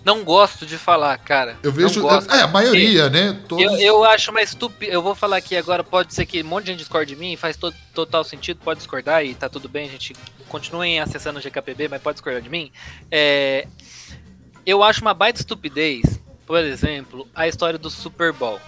[0.03, 1.57] Não gosto de falar, cara.
[1.61, 2.07] Eu vejo.
[2.07, 3.37] É, a maioria, né?
[3.47, 3.63] Todos...
[3.63, 4.91] Eu, eu acho uma estúpida.
[4.91, 7.35] Eu vou falar aqui agora, pode ser que um monte de gente discorde de mim,
[7.35, 10.15] faz to total sentido, pode discordar e tá tudo bem, a gente
[10.47, 12.71] continuem acessando o GKPB, mas pode discordar de mim.
[13.11, 13.67] É,
[14.65, 18.59] eu acho uma baita estupidez, por exemplo, a história do Super Bowl.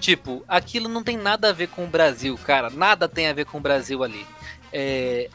[0.00, 2.70] Tipo, aquilo não tem nada a ver com o Brasil, cara.
[2.70, 4.24] Nada tem a ver com o Brasil ali.
[4.72, 5.28] É,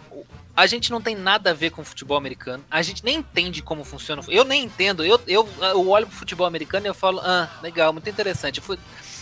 [0.56, 2.64] a gente não tem nada a ver com futebol americano.
[2.70, 4.22] A gente nem entende como funciona.
[4.28, 5.04] Eu nem entendo.
[5.04, 8.58] Eu, eu, eu olho pro futebol americano e eu falo, ah, legal, muito interessante.
[8.58, 8.78] Eu fui,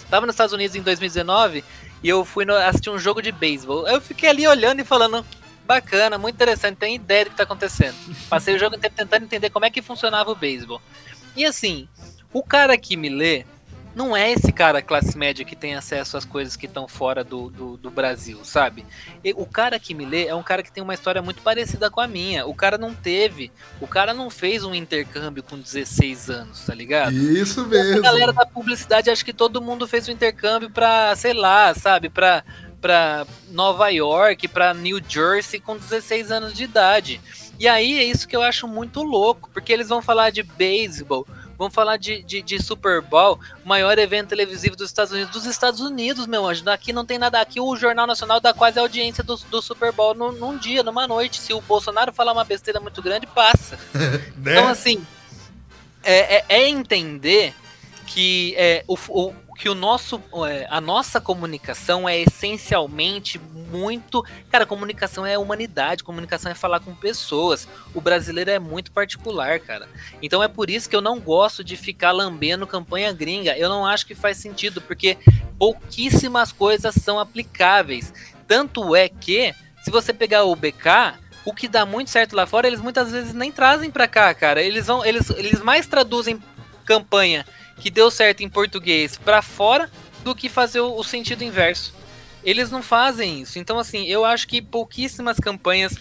[0.09, 1.63] tava nos Estados Unidos em 2019
[2.03, 3.87] e eu fui no, assistir um jogo de beisebol.
[3.87, 5.25] Eu fiquei ali olhando e falando,
[5.65, 7.95] bacana, muito interessante, tem ideia do que tá acontecendo.
[8.29, 10.81] Passei o jogo inteiro tentando entender como é que funcionava o beisebol.
[11.35, 11.87] E assim,
[12.33, 13.45] o cara que me lê,
[13.95, 17.49] não é esse cara classe média que tem acesso às coisas que estão fora do,
[17.49, 18.85] do, do, Brasil, sabe?
[19.23, 21.89] E o cara que me lê é um cara que tem uma história muito parecida
[21.89, 22.45] com a minha.
[22.45, 27.13] O cara não teve, o cara não fez um intercâmbio com 16 anos, tá ligado?
[27.13, 27.99] Isso mesmo.
[27.99, 32.09] A galera da publicidade acha que todo mundo fez um intercâmbio pra, sei lá, sabe,
[32.09, 32.43] pra,
[32.79, 37.21] pra Nova York, pra New Jersey com 16 anos de idade.
[37.59, 41.27] E aí é isso que eu acho muito louco, porque eles vão falar de beisebol,
[41.61, 45.31] vão falar de, de, de, Super Bowl, o maior evento televisivo dos Estados Unidos.
[45.31, 46.67] Dos Estados Unidos, meu anjo.
[46.67, 47.39] Aqui não tem nada.
[47.39, 50.81] Aqui o Jornal Nacional dá quase a audiência do, do Super Bowl num, num dia,
[50.81, 51.39] numa noite.
[51.39, 53.77] Se o Bolsonaro falar uma besteira muito grande, passa.
[53.93, 54.53] né?
[54.53, 55.05] Então, assim,
[56.03, 57.53] é, é, é entender
[58.07, 63.39] que é, o, o, que o nosso, é, a nossa comunicação é essencialmente
[63.71, 64.25] muito.
[64.49, 67.67] Cara, comunicação é humanidade, comunicação é falar com pessoas.
[67.93, 69.87] O brasileiro é muito particular, cara.
[70.19, 73.55] Então é por isso que eu não gosto de ficar lambendo campanha gringa.
[73.55, 75.15] Eu não acho que faz sentido, porque
[75.59, 78.11] pouquíssimas coisas são aplicáveis.
[78.47, 79.53] Tanto é que,
[79.83, 83.35] se você pegar o BK, o que dá muito certo lá fora, eles muitas vezes
[83.35, 84.59] nem trazem para cá, cara.
[84.59, 86.41] Eles vão, eles, eles mais traduzem
[86.83, 87.45] campanha
[87.81, 89.89] que deu certo em português para fora
[90.23, 91.93] do que fazer o, sentido inverso.
[92.43, 93.57] Eles não fazem isso.
[93.57, 95.97] Então, assim, eu acho que pouquíssimas campanhas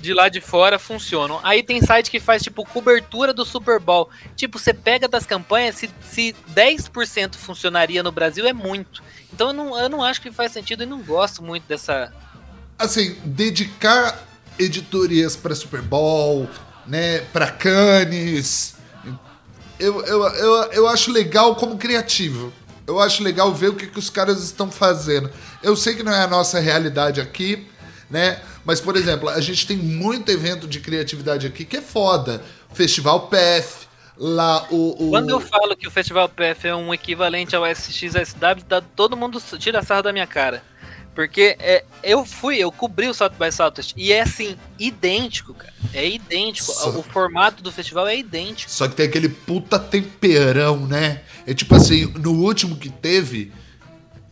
[0.00, 1.38] de lá de fora funcionam.
[1.42, 4.08] Aí tem site que faz, tipo, cobertura do Super Bowl.
[4.36, 9.02] Tipo, você pega das campanhas, se, se 10% funcionaria no Brasil, é muito.
[9.32, 12.12] Então eu não, eu não acho que faz sentido e não gosto muito dessa.
[12.78, 14.26] Assim, dedicar
[14.58, 16.48] editorias para Super Bowl,
[16.86, 18.77] né, para Cannes,
[19.78, 22.52] eu, eu, eu, eu acho legal como criativo.
[22.86, 25.30] Eu acho legal ver o que, que os caras estão fazendo.
[25.62, 27.66] Eu sei que não é a nossa realidade aqui,
[28.10, 28.40] né?
[28.64, 32.42] Mas, por exemplo, a gente tem muito evento de criatividade aqui que é foda.
[32.72, 37.54] Festival PF, lá o, o, Quando eu falo que o Festival PF é um equivalente
[37.54, 38.64] ao SXSW,
[38.96, 40.62] todo mundo tira sarro da minha cara.
[41.18, 45.72] Porque é, eu fui, eu cobri o South by Southwest e é assim, idêntico, cara.
[45.92, 46.70] É idêntico.
[46.70, 46.90] Só...
[46.90, 48.70] O formato do festival é idêntico.
[48.70, 51.22] Só que tem aquele puta temperão, né?
[51.44, 53.52] É tipo assim, no último que teve,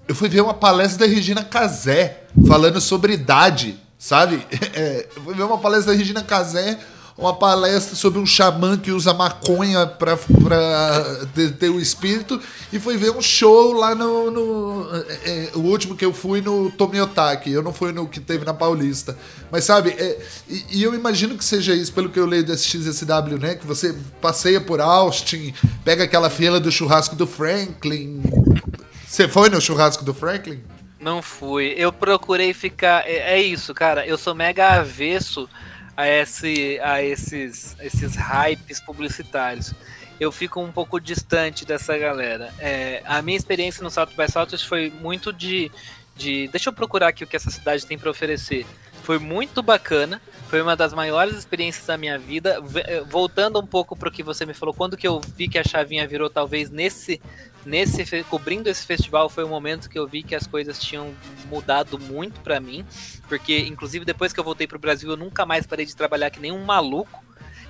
[0.07, 4.47] eu fui ver uma palestra da Regina Casé falando sobre idade, sabe?
[4.73, 6.79] É, eu fui ver uma palestra da Regina Casé
[7.19, 11.27] uma palestra sobre um xamã que usa maconha pra, pra
[11.59, 12.39] ter o espírito
[12.71, 14.31] e foi ver um show lá no.
[14.31, 18.21] no é, é, o último que eu fui no Tomiotaki, eu não fui no que
[18.21, 19.17] teve na Paulista.
[19.51, 22.69] Mas sabe, é, e, e, eu imagino que seja isso, pelo que eu leio desse
[22.69, 23.55] XSW, né?
[23.55, 25.55] Que você passeia por Austin,
[25.85, 28.23] pega aquela fila do churrasco do Franklin.
[29.07, 30.63] Você foi no churrasco do Franklin?
[31.01, 31.73] Não fui.
[31.79, 33.09] Eu procurei ficar.
[33.09, 34.07] É, é isso, cara.
[34.07, 35.49] Eu sou mega avesso
[35.97, 39.73] a, esse, a esses, esses hypes publicitários.
[40.19, 42.53] Eu fico um pouco distante dessa galera.
[42.59, 45.71] É, a minha experiência no Salto by Southwest foi muito de,
[46.15, 46.49] de.
[46.49, 48.67] Deixa eu procurar aqui o que essa cidade tem para oferecer.
[49.03, 50.21] Foi muito bacana.
[50.49, 52.63] Foi uma das maiores experiências da minha vida.
[52.87, 55.59] Eh, voltando um pouco para o que você me falou, quando que eu vi que
[55.59, 57.21] a chavinha virou, talvez nesse,
[57.67, 61.13] nesse cobrindo esse festival, foi o momento que eu vi que as coisas tinham
[61.51, 62.87] mudado muito para mim,
[63.29, 66.31] porque inclusive depois que eu voltei para o Brasil, eu nunca mais parei de trabalhar
[66.31, 67.25] que nem um maluco.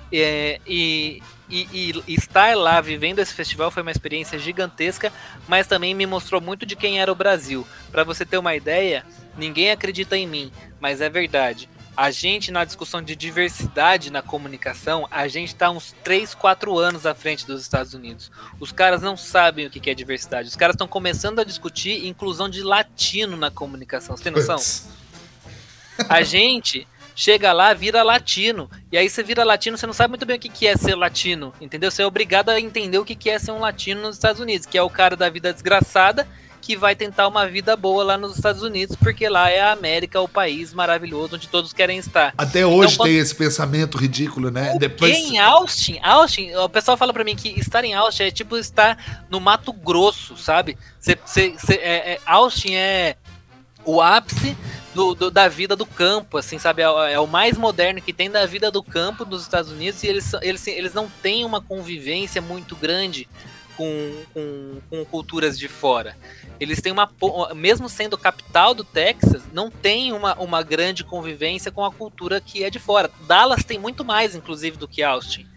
[0.09, 1.67] É, e, e,
[2.07, 5.11] e, estar lá vivendo esse festival foi uma experiência gigantesca,
[5.49, 7.67] mas também me mostrou muito de quem era o Brasil.
[7.91, 9.05] Para você ter uma ideia,
[9.37, 11.67] ninguém acredita em mim, mas é verdade
[11.97, 17.07] a gente, na discussão de diversidade na comunicação, a gente está uns 3, 4 anos
[17.07, 18.31] à frente dos Estados Unidos.
[18.59, 20.47] Os caras não sabem o que é diversidade.
[20.47, 24.15] Os caras estão começando a discutir inclusão de latino na comunicação.
[24.15, 24.57] Você tem noção?
[26.07, 28.69] A gente chega lá, vira latino.
[28.91, 31.51] E aí você vira latino, você não sabe muito bem o que é ser latino,
[31.59, 31.89] entendeu?
[31.89, 34.77] Você é obrigado a entender o que é ser um latino nos Estados Unidos, que
[34.77, 36.27] é o cara da vida desgraçada
[36.67, 40.19] que vai tentar uma vida boa lá nos Estados Unidos, porque lá é a América,
[40.19, 42.33] o país maravilhoso onde todos querem estar.
[42.37, 43.07] Até então, hoje quando...
[43.07, 44.73] tem esse pensamento ridículo, né?
[44.75, 45.15] O Depois...
[45.15, 49.25] Em Austin, Austin, o pessoal fala para mim que estar em Austin é tipo estar
[49.29, 50.77] no Mato Grosso, sabe?
[50.99, 53.15] Cê, cê, cê, é, é, Austin é
[53.85, 54.57] o ápice
[54.93, 56.81] do, do, da vida do campo, assim, sabe?
[56.81, 60.07] É, é, o mais moderno que tem da vida do campo dos Estados Unidos e
[60.07, 63.25] eles, eles, eles não têm uma convivência muito grande
[63.77, 66.17] com, com, com culturas de fora.
[66.59, 67.09] Eles têm uma.
[67.55, 72.63] Mesmo sendo capital do Texas, não tem uma, uma grande convivência com a cultura que
[72.63, 73.11] é de fora.
[73.27, 75.47] Dallas tem muito mais, inclusive, do que Austin.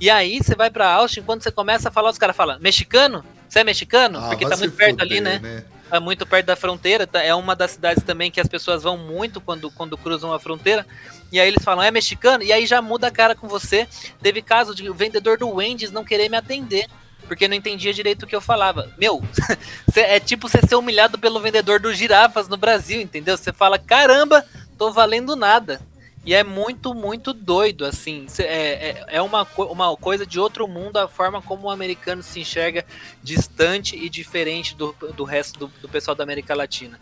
[0.00, 3.24] E aí você vai para Austin, quando você começa a falar, os caras falam: mexicano?
[3.48, 4.18] Você é mexicano?
[4.18, 5.38] Ah, Porque tá muito perto fuder, ali, né?
[5.40, 5.64] né?
[5.90, 7.06] Tá muito perto da fronteira.
[7.06, 10.38] Tá, é uma das cidades também que as pessoas vão muito quando, quando cruzam a
[10.38, 10.86] fronteira.
[11.32, 12.44] E aí eles falam: é mexicano?
[12.44, 13.88] E aí já muda a cara com você.
[14.22, 16.86] Teve caso de o vendedor do Wendy's não querer me atender
[17.26, 18.90] porque não entendia direito o que eu falava.
[18.98, 19.22] Meu,
[19.94, 23.36] é tipo você ser humilhado pelo vendedor do girafas no Brasil, entendeu?
[23.36, 24.44] Você fala, caramba,
[24.78, 25.80] tô valendo nada.
[26.26, 28.26] E é muito, muito doido, assim.
[28.38, 32.40] É, é, é uma, uma coisa de outro mundo a forma como o americano se
[32.40, 32.84] enxerga
[33.22, 36.98] distante e diferente do, do resto do, do pessoal da América Latina.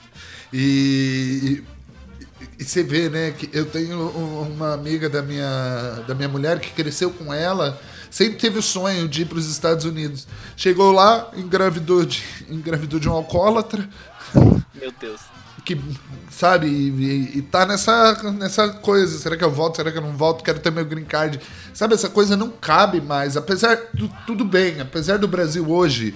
[0.53, 1.63] E,
[2.59, 6.71] e você vê, né, que eu tenho uma amiga da minha, da minha mulher que
[6.71, 7.81] cresceu com ela,
[8.13, 10.29] sempre teve o sonho de ir para os Estados Unidos.
[10.55, 13.89] Chegou lá, engravidou de, engravidou de um alcoólatra.
[14.75, 15.21] Meu Deus.
[15.65, 15.81] Que,
[16.29, 19.17] sabe, e, e tá nessa, nessa coisa.
[19.19, 19.77] Será que eu volto?
[19.77, 20.45] Será que eu não volto?
[20.45, 21.41] Quero ter meu green card.
[21.73, 23.37] Sabe, essa coisa não cabe mais.
[23.37, 26.15] Apesar do tudo bem, apesar do Brasil hoje,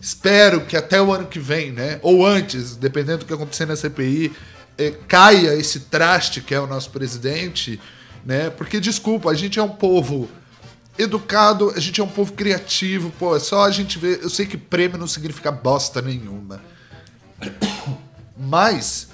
[0.00, 1.98] espero que até o ano que vem, né?
[2.00, 4.32] Ou antes, dependendo do que acontecer na CPI,
[4.78, 7.80] é, caia esse traste que é o nosso presidente,
[8.24, 8.50] né?
[8.50, 10.30] Porque, desculpa, a gente é um povo
[10.98, 14.20] educado, a gente é um povo criativo, pô, é só a gente ver.
[14.22, 16.60] Eu sei que prêmio não significa bosta nenhuma.
[18.36, 19.08] Mas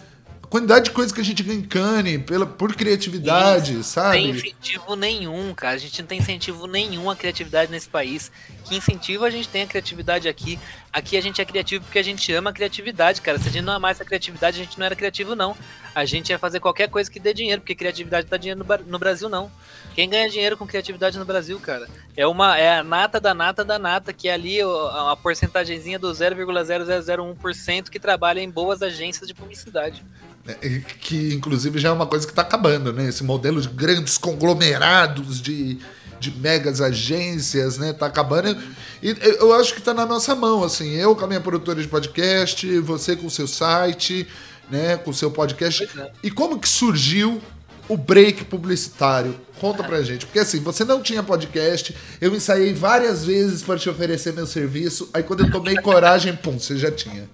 [0.52, 4.18] quantidade de coisas que a gente ganha em cane pela, por criatividade, Isso, sabe?
[4.18, 5.76] Não tem incentivo nenhum, cara.
[5.76, 8.30] A gente não tem incentivo nenhum à criatividade nesse país.
[8.66, 10.58] Que incentivo a gente tem a criatividade aqui?
[10.92, 13.38] Aqui a gente é criativo porque a gente ama a criatividade, cara.
[13.38, 15.56] Se a gente não amasse a criatividade, a gente não era criativo, não.
[15.94, 18.98] A gente ia fazer qualquer coisa que dê dinheiro, porque criatividade dá dinheiro no, no
[18.98, 19.50] Brasil, não.
[19.94, 21.88] Quem ganha dinheiro com criatividade no Brasil, cara?
[22.14, 25.98] É uma é a nata da nata da nata, que é ali a, a porcentagemzinha
[25.98, 30.04] do 0,0001% que trabalha em boas agências de publicidade.
[30.46, 30.54] É,
[31.00, 33.08] que inclusive já é uma coisa que está acabando, né?
[33.08, 35.78] Esse modelo de grandes conglomerados de,
[36.18, 37.92] de megas agências, né?
[37.92, 38.60] Tá acabando.
[39.00, 40.94] E eu acho que está na nossa mão, assim.
[40.96, 44.26] Eu com a minha produtora de podcast, você com o seu site,
[44.68, 44.96] né?
[44.96, 45.88] Com o seu podcast.
[45.96, 46.10] É.
[46.24, 47.40] E como que surgiu
[47.88, 49.38] o break publicitário?
[49.60, 50.26] Conta pra gente.
[50.26, 55.08] Porque assim, você não tinha podcast, eu ensaiei várias vezes para te oferecer meu serviço,
[55.14, 57.30] aí quando eu tomei coragem, pum, você já tinha.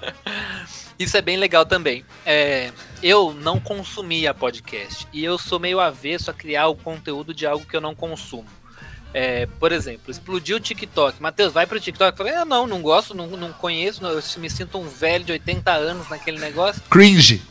[0.98, 2.04] Isso é bem legal também.
[2.24, 2.70] É,
[3.02, 7.66] eu não consumia podcast e eu sou meio avesso a criar o conteúdo de algo
[7.66, 8.46] que eu não consumo.
[9.14, 11.20] É, por exemplo, explodiu o TikTok.
[11.20, 12.12] Matheus, vai pro TikTok.
[12.12, 15.32] Eu falei, ah, não, não gosto, não, não conheço, eu me sinto um velho de
[15.32, 16.80] 80 anos naquele negócio.
[16.88, 17.42] Cringe.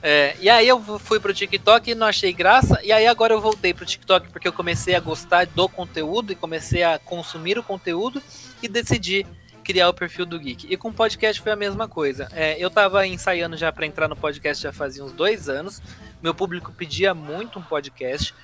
[0.00, 2.80] É, e aí eu fui pro TikTok e não achei graça.
[2.84, 6.36] E aí agora eu voltei pro TikTok porque eu comecei a gostar do conteúdo e
[6.36, 8.22] comecei a consumir o conteúdo
[8.62, 9.26] e decidi
[9.68, 10.66] criar o perfil do Geek.
[10.70, 12.26] E com o podcast foi a mesma coisa.
[12.32, 15.82] É, eu tava ensaiando já para entrar no podcast já fazia uns dois anos.
[16.22, 18.34] Meu público pedia muito um podcast.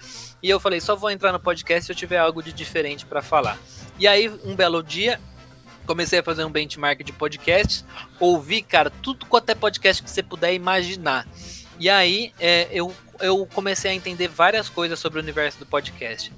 [0.42, 3.22] E eu falei, só vou entrar no podcast se eu tiver algo de diferente para
[3.22, 3.58] falar.
[3.98, 5.18] E aí, um belo dia,
[5.86, 7.86] comecei a fazer um benchmark de podcasts,
[8.20, 11.26] ouvi, cara, tudo quanto é podcast que você puder imaginar.
[11.80, 16.30] E aí é, eu, eu comecei a entender várias coisas sobre o universo do podcast.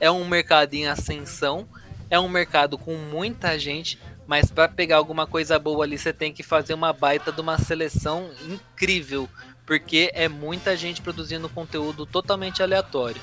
[0.00, 1.68] É um mercado em ascensão,
[2.10, 3.98] é um mercado com muita gente,
[4.32, 7.58] mas para pegar alguma coisa boa ali, você tem que fazer uma baita de uma
[7.58, 9.28] seleção incrível,
[9.66, 13.20] porque é muita gente produzindo conteúdo totalmente aleatório.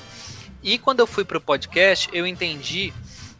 [0.62, 2.94] E quando eu fui para o podcast, eu entendi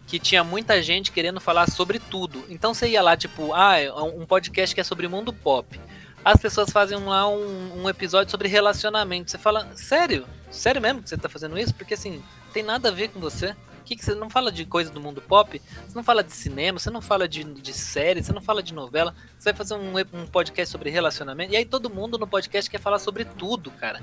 [0.04, 2.44] que tinha muita gente querendo falar sobre tudo.
[2.48, 5.80] Então você ia lá, tipo, ah, é um podcast que é sobre mundo pop.
[6.24, 9.30] As pessoas fazem lá um, um episódio sobre relacionamento.
[9.30, 10.26] Você fala, sério?
[10.50, 11.72] Sério mesmo que você tá fazendo isso?
[11.72, 12.20] Porque assim,
[12.52, 13.54] tem nada a ver com você.
[13.90, 15.60] Que, que você não fala de coisa do mundo pop?
[15.84, 18.72] Você não fala de cinema, você não fala de, de série, você não fala de
[18.72, 19.12] novela.
[19.36, 21.52] Você vai fazer um, um podcast sobre relacionamento.
[21.52, 24.00] E aí todo mundo no podcast quer falar sobre tudo, cara.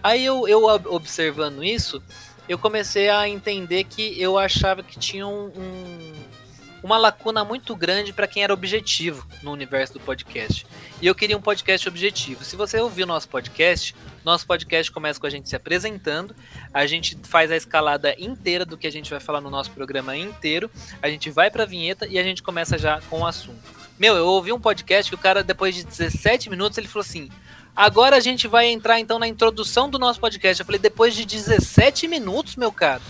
[0.00, 2.00] Aí eu, eu observando isso,
[2.48, 6.12] eu comecei a entender que eu achava que tinha um, um,
[6.84, 10.66] uma lacuna muito grande para quem era objetivo no universo do podcast.
[11.00, 12.44] E eu queria um podcast objetivo.
[12.44, 16.36] Se você ouviu nosso podcast, nosso podcast começa com a gente se apresentando,
[16.74, 20.14] a gente faz a escalada inteira do que a gente vai falar no nosso programa
[20.14, 20.70] inteiro,
[21.00, 23.62] a gente vai para a vinheta e a gente começa já com o assunto.
[23.98, 27.30] Meu, eu ouvi um podcast que o cara, depois de 17 minutos, ele falou assim:
[27.74, 30.60] Agora a gente vai entrar então na introdução do nosso podcast.
[30.60, 33.00] Eu falei, depois de 17 minutos, meu cara.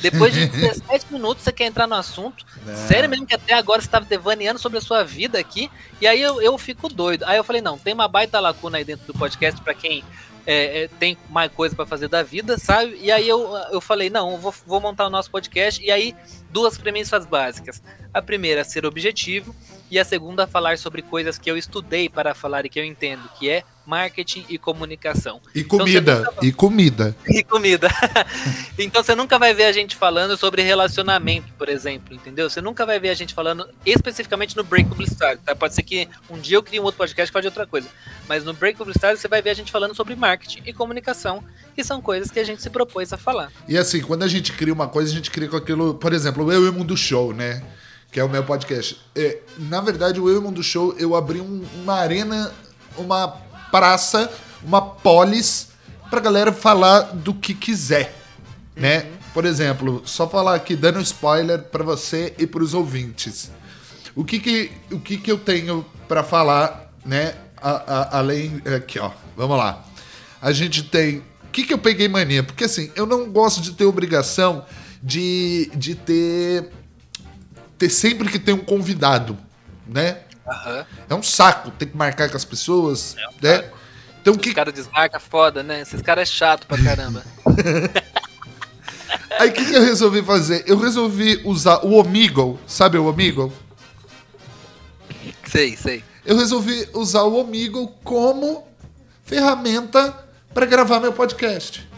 [0.00, 2.44] Depois de 17 minutos você quer entrar no assunto.
[2.64, 2.74] Não.
[2.88, 5.70] Sério mesmo que até agora você estava devaneando sobre a sua vida aqui.
[6.00, 7.24] E aí eu, eu fico doido.
[7.24, 10.04] Aí eu falei, não, tem uma baita lacuna aí dentro do podcast para quem
[10.46, 12.98] é, é, tem mais coisa para fazer da vida, sabe?
[13.00, 15.82] E aí eu, eu falei, não, eu vou, vou montar o nosso podcast.
[15.82, 16.14] E aí,
[16.50, 17.82] duas premissas básicas.
[18.12, 19.54] A primeira, ser objetivo.
[19.90, 23.28] E a segunda, falar sobre coisas que eu estudei para falar e que eu entendo,
[23.38, 25.40] que é marketing e comunicação.
[25.52, 27.16] E então, comida, então, e comida.
[27.26, 27.88] E comida.
[28.78, 32.48] então você nunca vai ver a gente falando sobre relacionamento, por exemplo, entendeu?
[32.48, 35.56] Você nunca vai ver a gente falando especificamente no Break Publicitário, tá?
[35.56, 37.88] Pode ser que um dia eu crie um outro podcast que fale de outra coisa.
[38.28, 41.42] Mas no Break Publicitário você vai ver a gente falando sobre marketing e comunicação,
[41.74, 43.50] que são coisas que a gente se propôs a falar.
[43.66, 46.44] E assim, quando a gente cria uma coisa, a gente cria com aquilo, por exemplo,
[46.44, 47.60] o Eu e o Mundo Show, né?
[48.12, 49.00] que é o meu podcast.
[49.14, 52.52] É, na verdade, o Eu e o Mundo Show, eu abri um, uma arena,
[52.96, 53.28] uma
[53.70, 54.30] praça,
[54.62, 55.68] uma polis
[56.10, 58.14] pra galera falar do que quiser,
[58.74, 58.98] né?
[58.98, 59.20] Uhum.
[59.32, 63.50] Por exemplo, só falar aqui, dando spoiler para você e para os ouvintes.
[64.14, 67.34] O que que, o que que eu tenho para falar, né?
[67.56, 68.60] A, a, além.
[68.76, 69.10] Aqui, ó.
[69.36, 69.84] Vamos lá.
[70.42, 71.18] A gente tem.
[71.44, 72.42] O que, que eu peguei mania?
[72.42, 74.64] Porque assim, eu não gosto de ter obrigação
[75.02, 76.70] de, de ter.
[77.78, 79.38] ter sempre que ter um convidado,
[79.86, 80.18] né?
[80.50, 80.86] Aham.
[81.08, 83.56] É um saco ter que marcar com as pessoas, É um né?
[83.62, 83.78] saco.
[84.20, 85.80] Então Os que, caras desmarcam foda, né?
[85.80, 87.22] Esses caras é chato pra caramba.
[89.38, 90.64] aí o que, que eu resolvi fazer?
[90.66, 93.52] Eu resolvi usar o Omegle, sabe o Omegle?
[95.46, 96.04] sei, sei.
[96.24, 98.66] Eu resolvi usar o Omegle como
[99.24, 100.14] ferramenta
[100.52, 101.88] para gravar meu podcast.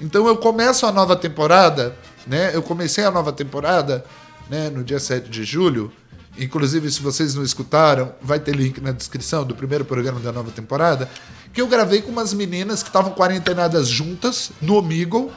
[0.00, 1.96] Então eu começo a nova temporada,
[2.26, 2.50] né?
[2.54, 4.04] Eu comecei a nova temporada,
[4.50, 5.92] né, no dia 7 de julho.
[6.38, 10.50] Inclusive, se vocês não escutaram, vai ter link na descrição do primeiro programa da nova
[10.50, 11.08] temporada,
[11.52, 15.30] que eu gravei com umas meninas que estavam quarentenadas juntas no Omegle,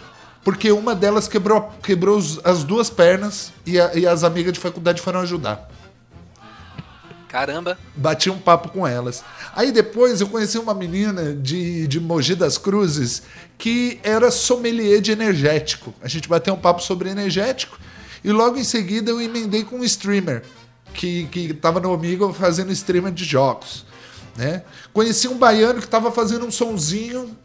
[0.43, 5.01] porque uma delas quebrou, quebrou as duas pernas e, a- e as amigas de faculdade
[5.01, 5.69] foram ajudar
[7.27, 7.77] Caramba.
[7.95, 9.23] bati um papo com elas.
[9.53, 13.23] Aí depois eu conheci uma menina de, de Mogi das Cruzes
[13.57, 15.93] que era sommelier de energético.
[16.01, 17.77] A gente bateu um papo sobre energético
[18.23, 20.43] e logo em seguida eu emendei com um streamer
[20.93, 23.85] que, que tava no Omigo fazendo streamer de jogos.
[24.35, 24.61] Né?
[24.93, 27.35] Conheci um baiano que tava fazendo um sonzinho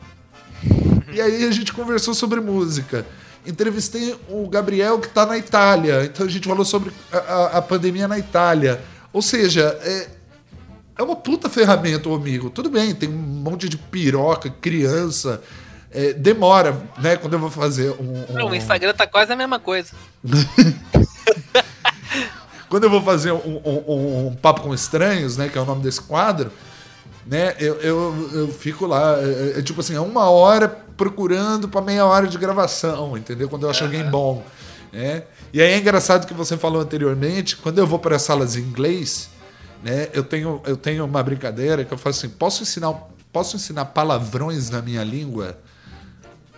[1.13, 3.05] e aí a gente conversou sobre música.
[3.47, 7.63] Entrevistei o Gabriel que está na Itália, então a gente falou sobre a, a- a
[7.63, 8.81] pandemia na Itália.
[9.13, 10.09] Ou seja, é,
[10.99, 12.49] é uma puta ferramenta, o amigo.
[12.51, 15.43] Tudo bem, tem um monte de piroca, criança.
[15.91, 17.17] é, demora, né?
[17.17, 18.25] Quando eu vou fazer um.
[18.31, 19.91] um- Não, o Instagram tá quase a mesma coisa.
[22.73, 25.47] quando eu vou fazer um, um- um papo com estranhos, né?
[25.51, 26.51] Que é o nome desse quadro,
[27.27, 27.55] né?
[27.59, 30.67] Eu, eu, eu fico lá, é, é tipo assim, é uma hora
[30.97, 33.47] procurando para meia hora de gravação, entendeu?
[33.47, 34.43] Quando eu acho alguém bom,
[34.91, 35.25] né?
[35.53, 38.61] E aí é engraçado que você falou anteriormente, quando eu vou para as salas em
[38.61, 39.29] inglês,
[39.83, 40.09] né?
[40.15, 42.95] Eu tenho, eu tenho uma brincadeira que eu faço assim, posso ensinar,
[43.31, 45.59] posso ensinar palavrões na minha língua?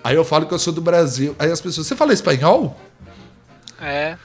[0.04, 1.34] Aí eu falo que eu sou do Brasil.
[1.40, 2.78] Aí as pessoas, você fala espanhol?
[3.80, 4.16] É.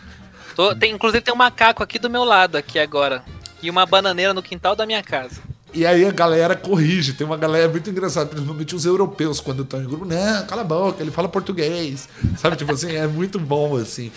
[0.59, 3.23] Tô- tem, inclusive tem um macaco aqui do meu lado, aqui agora.
[3.63, 5.41] E uma bananeira no quintal da minha casa.
[5.73, 7.13] E aí a galera corrige.
[7.13, 10.03] Tem uma galera muito engraçada, principalmente os europeus, quando estão em grupo.
[10.03, 12.09] Não, cala a boca, ele fala português.
[12.37, 14.11] Sabe, tipo assim, é muito bom, assim.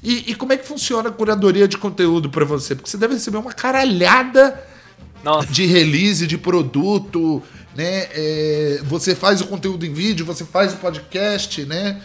[0.00, 2.76] E, e como é que funciona a curadoria de conteúdo pra você?
[2.76, 4.62] Porque você deve receber uma caralhada
[5.24, 7.42] Nossa, de release, de produto,
[7.74, 8.06] né?
[8.12, 12.00] É, você faz o conteúdo em vídeo, você faz o podcast, né?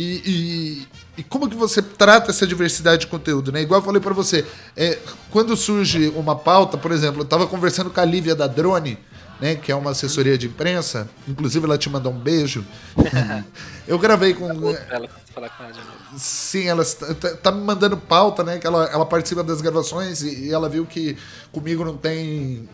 [0.00, 0.88] E, e-
[1.18, 3.60] e como que você trata essa diversidade de conteúdo, né?
[3.62, 4.46] Igual eu falei pra você,
[4.76, 4.96] é,
[5.30, 8.96] quando surge uma pauta, por exemplo, eu tava conversando com a Lívia da Drone,
[9.40, 9.56] né?
[9.56, 12.64] Que é uma assessoria de imprensa, inclusive ela te mandou um beijo.
[13.88, 15.92] eu gravei com ela pra falar com ela de novo.
[16.16, 18.58] Sim, ela está- tá, tá me mandando pauta, né?
[18.58, 21.16] Que ela, ela participa das gravações e, e ela viu que
[21.50, 22.68] comigo não tem.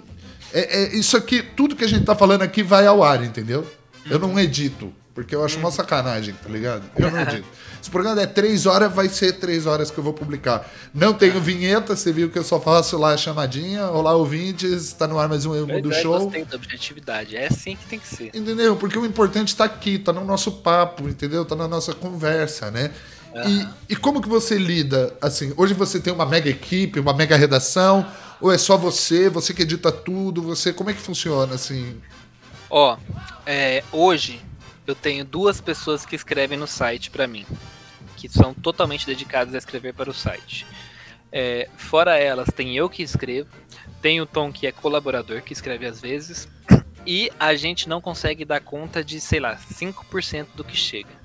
[0.52, 3.66] É, é isso aqui, tudo que a gente tá falando aqui vai ao ar, entendeu?
[4.10, 6.82] Eu não edito, porque eu acho uma sacanagem, tá ligado?
[6.96, 7.46] Eu não edito.
[7.80, 10.68] Se o programa é três horas, vai ser três horas que eu vou publicar.
[10.92, 13.86] Não tenho vinheta, você viu que eu só faço lá a chamadinha.
[13.86, 16.18] Olá, ouvintes, tá no ar mais um Emo do Verdade, Show.
[16.18, 17.36] Gostei da objetividade.
[17.36, 18.30] É assim que tem que ser.
[18.34, 18.74] Entendeu?
[18.74, 21.44] Porque o importante tá aqui, tá no nosso papo, entendeu?
[21.44, 22.90] Tá na nossa conversa, né?
[23.46, 27.36] E, e como que você lida, assim, hoje você tem uma mega equipe, uma mega
[27.36, 28.06] redação,
[28.40, 32.00] ou é só você, você que edita tudo, você, como é que funciona, assim?
[32.70, 32.96] Ó,
[33.44, 34.40] é, hoje
[34.86, 37.46] eu tenho duas pessoas que escrevem no site pra mim,
[38.16, 40.66] que são totalmente dedicadas a escrever para o site.
[41.32, 43.48] É, fora elas, tem eu que escrevo,
[44.00, 46.48] tem o Tom que é colaborador, que escreve às vezes,
[47.06, 51.24] e a gente não consegue dar conta de, sei lá, 5% do que chega.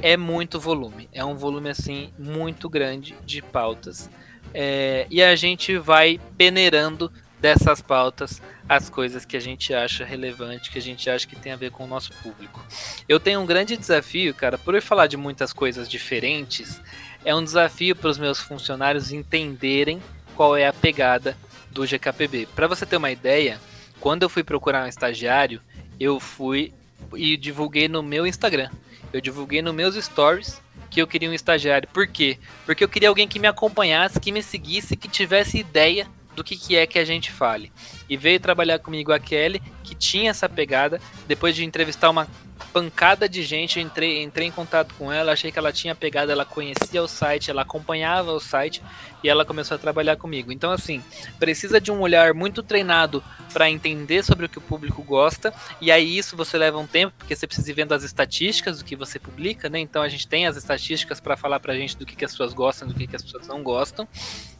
[0.00, 4.10] É muito volume, é um volume assim muito grande de pautas.
[4.52, 7.10] É, e a gente vai peneirando
[7.44, 11.52] dessas pautas as coisas que a gente acha relevante, que a gente acha que tem
[11.52, 12.64] a ver com o nosso público.
[13.06, 16.80] Eu tenho um grande desafio, cara, por eu falar de muitas coisas diferentes,
[17.22, 20.02] é um desafio para os meus funcionários entenderem
[20.34, 21.36] qual é a pegada
[21.70, 22.48] do GKPB.
[22.56, 23.60] Para você ter uma ideia,
[24.00, 25.60] quando eu fui procurar um estagiário,
[26.00, 26.72] eu fui
[27.14, 28.70] e divulguei no meu Instagram.
[29.12, 31.90] Eu divulguei nos meus stories que eu queria um estagiário.
[31.92, 32.38] Por quê?
[32.64, 36.56] Porque eu queria alguém que me acompanhasse, que me seguisse, que tivesse ideia do que,
[36.56, 37.72] que é que a gente fale.
[38.08, 41.00] E veio trabalhar comigo a Kelly, que tinha essa pegada.
[41.26, 42.28] Depois de entrevistar uma
[42.74, 46.32] pancada de gente, eu entrei, entrei em contato com ela, achei que ela tinha pegada,
[46.32, 48.82] ela conhecia o site, ela acompanhava o site
[49.22, 50.50] e ela começou a trabalhar comigo.
[50.50, 51.00] Então, assim,
[51.38, 53.22] precisa de um olhar muito treinado
[53.52, 57.14] para entender sobre o que o público gosta, e aí isso você leva um tempo,
[57.16, 59.78] porque você precisa ir vendo as estatísticas do que você publica, né?
[59.78, 62.52] Então a gente tem as estatísticas para falar pra gente do que, que as pessoas
[62.52, 64.08] gostam, do que, que as pessoas não gostam,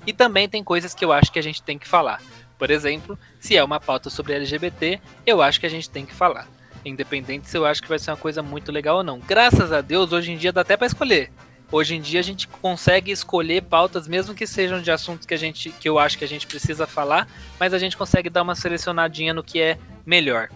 [0.06, 2.22] e também tem coisas que eu acho que a gente tem que falar.
[2.56, 6.14] Por exemplo, se é uma pauta sobre LGBT, eu acho que a gente tem que
[6.14, 6.48] falar.
[6.84, 9.18] Independente se eu acho que vai ser uma coisa muito legal ou não.
[9.20, 11.30] Graças a Deus, hoje em dia dá até para escolher.
[11.72, 15.36] Hoje em dia a gente consegue escolher pautas, mesmo que sejam de assuntos que a
[15.36, 17.26] gente, que eu acho que a gente precisa falar,
[17.58, 20.48] mas a gente consegue dar uma selecionadinha no que é melhor.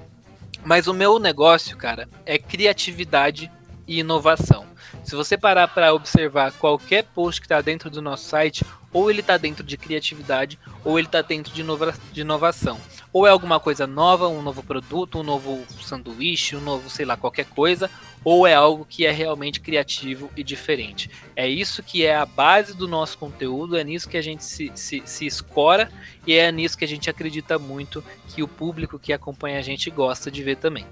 [0.64, 3.51] Mas o meu negócio, cara, é criatividade
[3.87, 4.66] e inovação.
[5.03, 9.20] Se você parar para observar qualquer post que está dentro do nosso site, ou ele
[9.20, 12.79] está dentro de criatividade, ou ele está dentro de, inova de inovação.
[13.12, 17.16] Ou é alguma coisa nova, um novo produto, um novo sanduíche, um novo, sei lá,
[17.16, 17.90] qualquer coisa,
[18.24, 21.11] ou é algo que é realmente criativo e diferente.
[21.34, 24.70] É isso que é a base do nosso conteúdo, é nisso que a gente se,
[24.74, 25.90] se, se escora
[26.26, 29.90] e é nisso que a gente acredita muito que o público que acompanha a gente
[29.90, 30.86] gosta de ver também.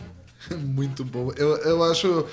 [0.58, 1.30] Muito bom.
[1.36, 2.26] Eu, eu acho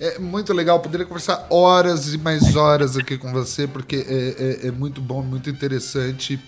[0.00, 4.68] é muito legal, poderia conversar horas e mais horas aqui com você, porque é, é,
[4.68, 6.38] é muito bom, muito interessante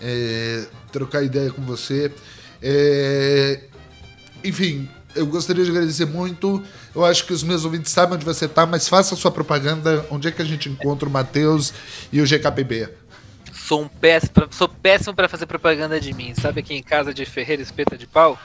[0.00, 2.12] é, trocar ideia com você.
[2.62, 3.60] É,
[4.44, 6.62] enfim, eu gostaria de agradecer muito.
[6.94, 10.06] Eu acho que os meus ouvintes sabem onde você está, mas faça a sua propaganda.
[10.10, 11.72] Onde é que a gente encontra o Matheus
[12.12, 12.88] e o GKPB?
[13.52, 16.34] Sou um péssimo, sou péssimo para fazer propaganda de mim.
[16.34, 18.38] Sabe aqui em casa de Ferreira Espeta de Pau?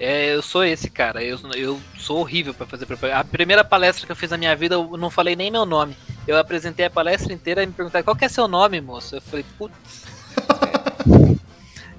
[0.00, 3.20] É, eu sou esse cara, eu, eu sou horrível para fazer propaganda.
[3.20, 5.96] A primeira palestra que eu fiz na minha vida, eu não falei nem meu nome.
[6.26, 9.16] Eu apresentei a palestra inteira e me perguntaram qual que é seu nome, moço?
[9.16, 10.13] Eu falei, putz.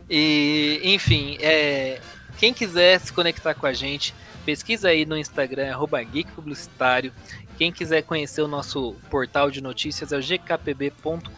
[0.09, 1.99] E, enfim, é,
[2.37, 4.13] quem quiser se conectar com a gente,
[4.45, 7.11] pesquisa aí no Instagram, arroba Geek Publicitário.
[7.57, 11.29] Quem quiser conhecer o nosso portal de notícias é o gkpb.com.br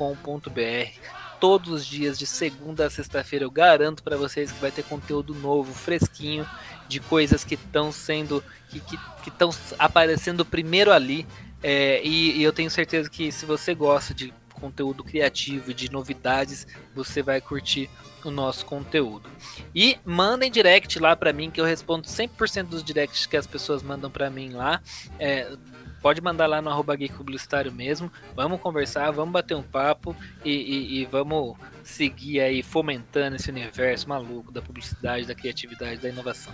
[1.39, 3.45] todos os dias, de segunda a sexta-feira.
[3.45, 6.47] Eu garanto para vocês que vai ter conteúdo novo, fresquinho,
[6.87, 8.43] de coisas que estão sendo.
[8.69, 11.27] que estão aparecendo primeiro ali.
[11.61, 16.65] É, e, e eu tenho certeza que se você gosta de conteúdo criativo, de novidades,
[16.95, 17.89] você vai curtir
[18.23, 19.29] o nosso conteúdo.
[19.73, 23.81] E mandem direct lá para mim, que eu respondo 100% dos directs que as pessoas
[23.81, 24.81] mandam para mim lá.
[25.19, 25.51] É,
[26.01, 28.11] pode mandar lá no arroba Geek Publicitário mesmo.
[28.35, 34.07] Vamos conversar, vamos bater um papo e, e, e, vamos seguir aí fomentando esse universo
[34.07, 36.53] maluco da publicidade, da criatividade, da inovação.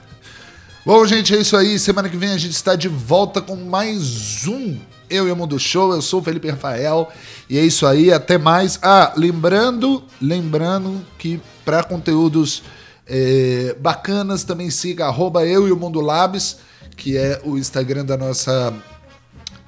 [0.86, 1.80] Bom, gente, é isso aí.
[1.80, 4.78] Semana que vem a gente está de volta com mais um
[5.10, 5.94] Eu e o Mundo Show.
[5.94, 7.10] Eu sou o Felipe Rafael
[7.50, 8.12] e é isso aí.
[8.12, 8.80] Até mais.
[8.82, 12.64] Ah, lembrando, lembrando que para conteúdos
[13.08, 16.58] é, bacanas também siga arroba Eu e o Mundo Labs,
[16.96, 18.74] que é o Instagram da nossa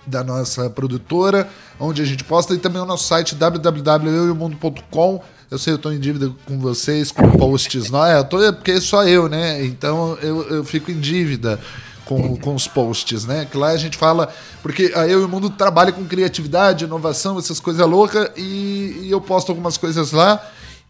[0.07, 5.23] da nossa produtora, onde a gente posta, e também o nosso site www.euemundo.com.
[5.49, 8.17] Eu sei, eu estou em dívida com vocês, com posts, não é?
[8.17, 9.65] Eu tô, porque é só eu, né?
[9.65, 11.59] Então eu, eu fico em dívida
[12.05, 13.47] com, com os posts, né?
[13.49, 14.31] Que lá a gente fala,
[14.61, 19.07] porque a Eu e o Mundo trabalha com criatividade, inovação, essas coisas loucas, e, e
[19.11, 20.43] eu posto algumas coisas lá.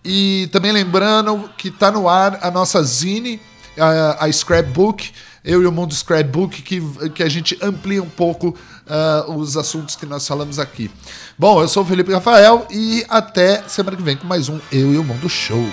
[0.05, 3.41] E também lembrando que está no ar a nossa zine,
[3.77, 5.11] a, a Scrapbook,
[5.43, 9.95] eu e o Mundo Scrapbook, que, que a gente amplia um pouco uh, os assuntos
[9.95, 10.91] que nós falamos aqui.
[11.37, 14.93] Bom, eu sou o Felipe Rafael e até semana que vem com mais um Eu
[14.93, 15.65] e o Mundo Show.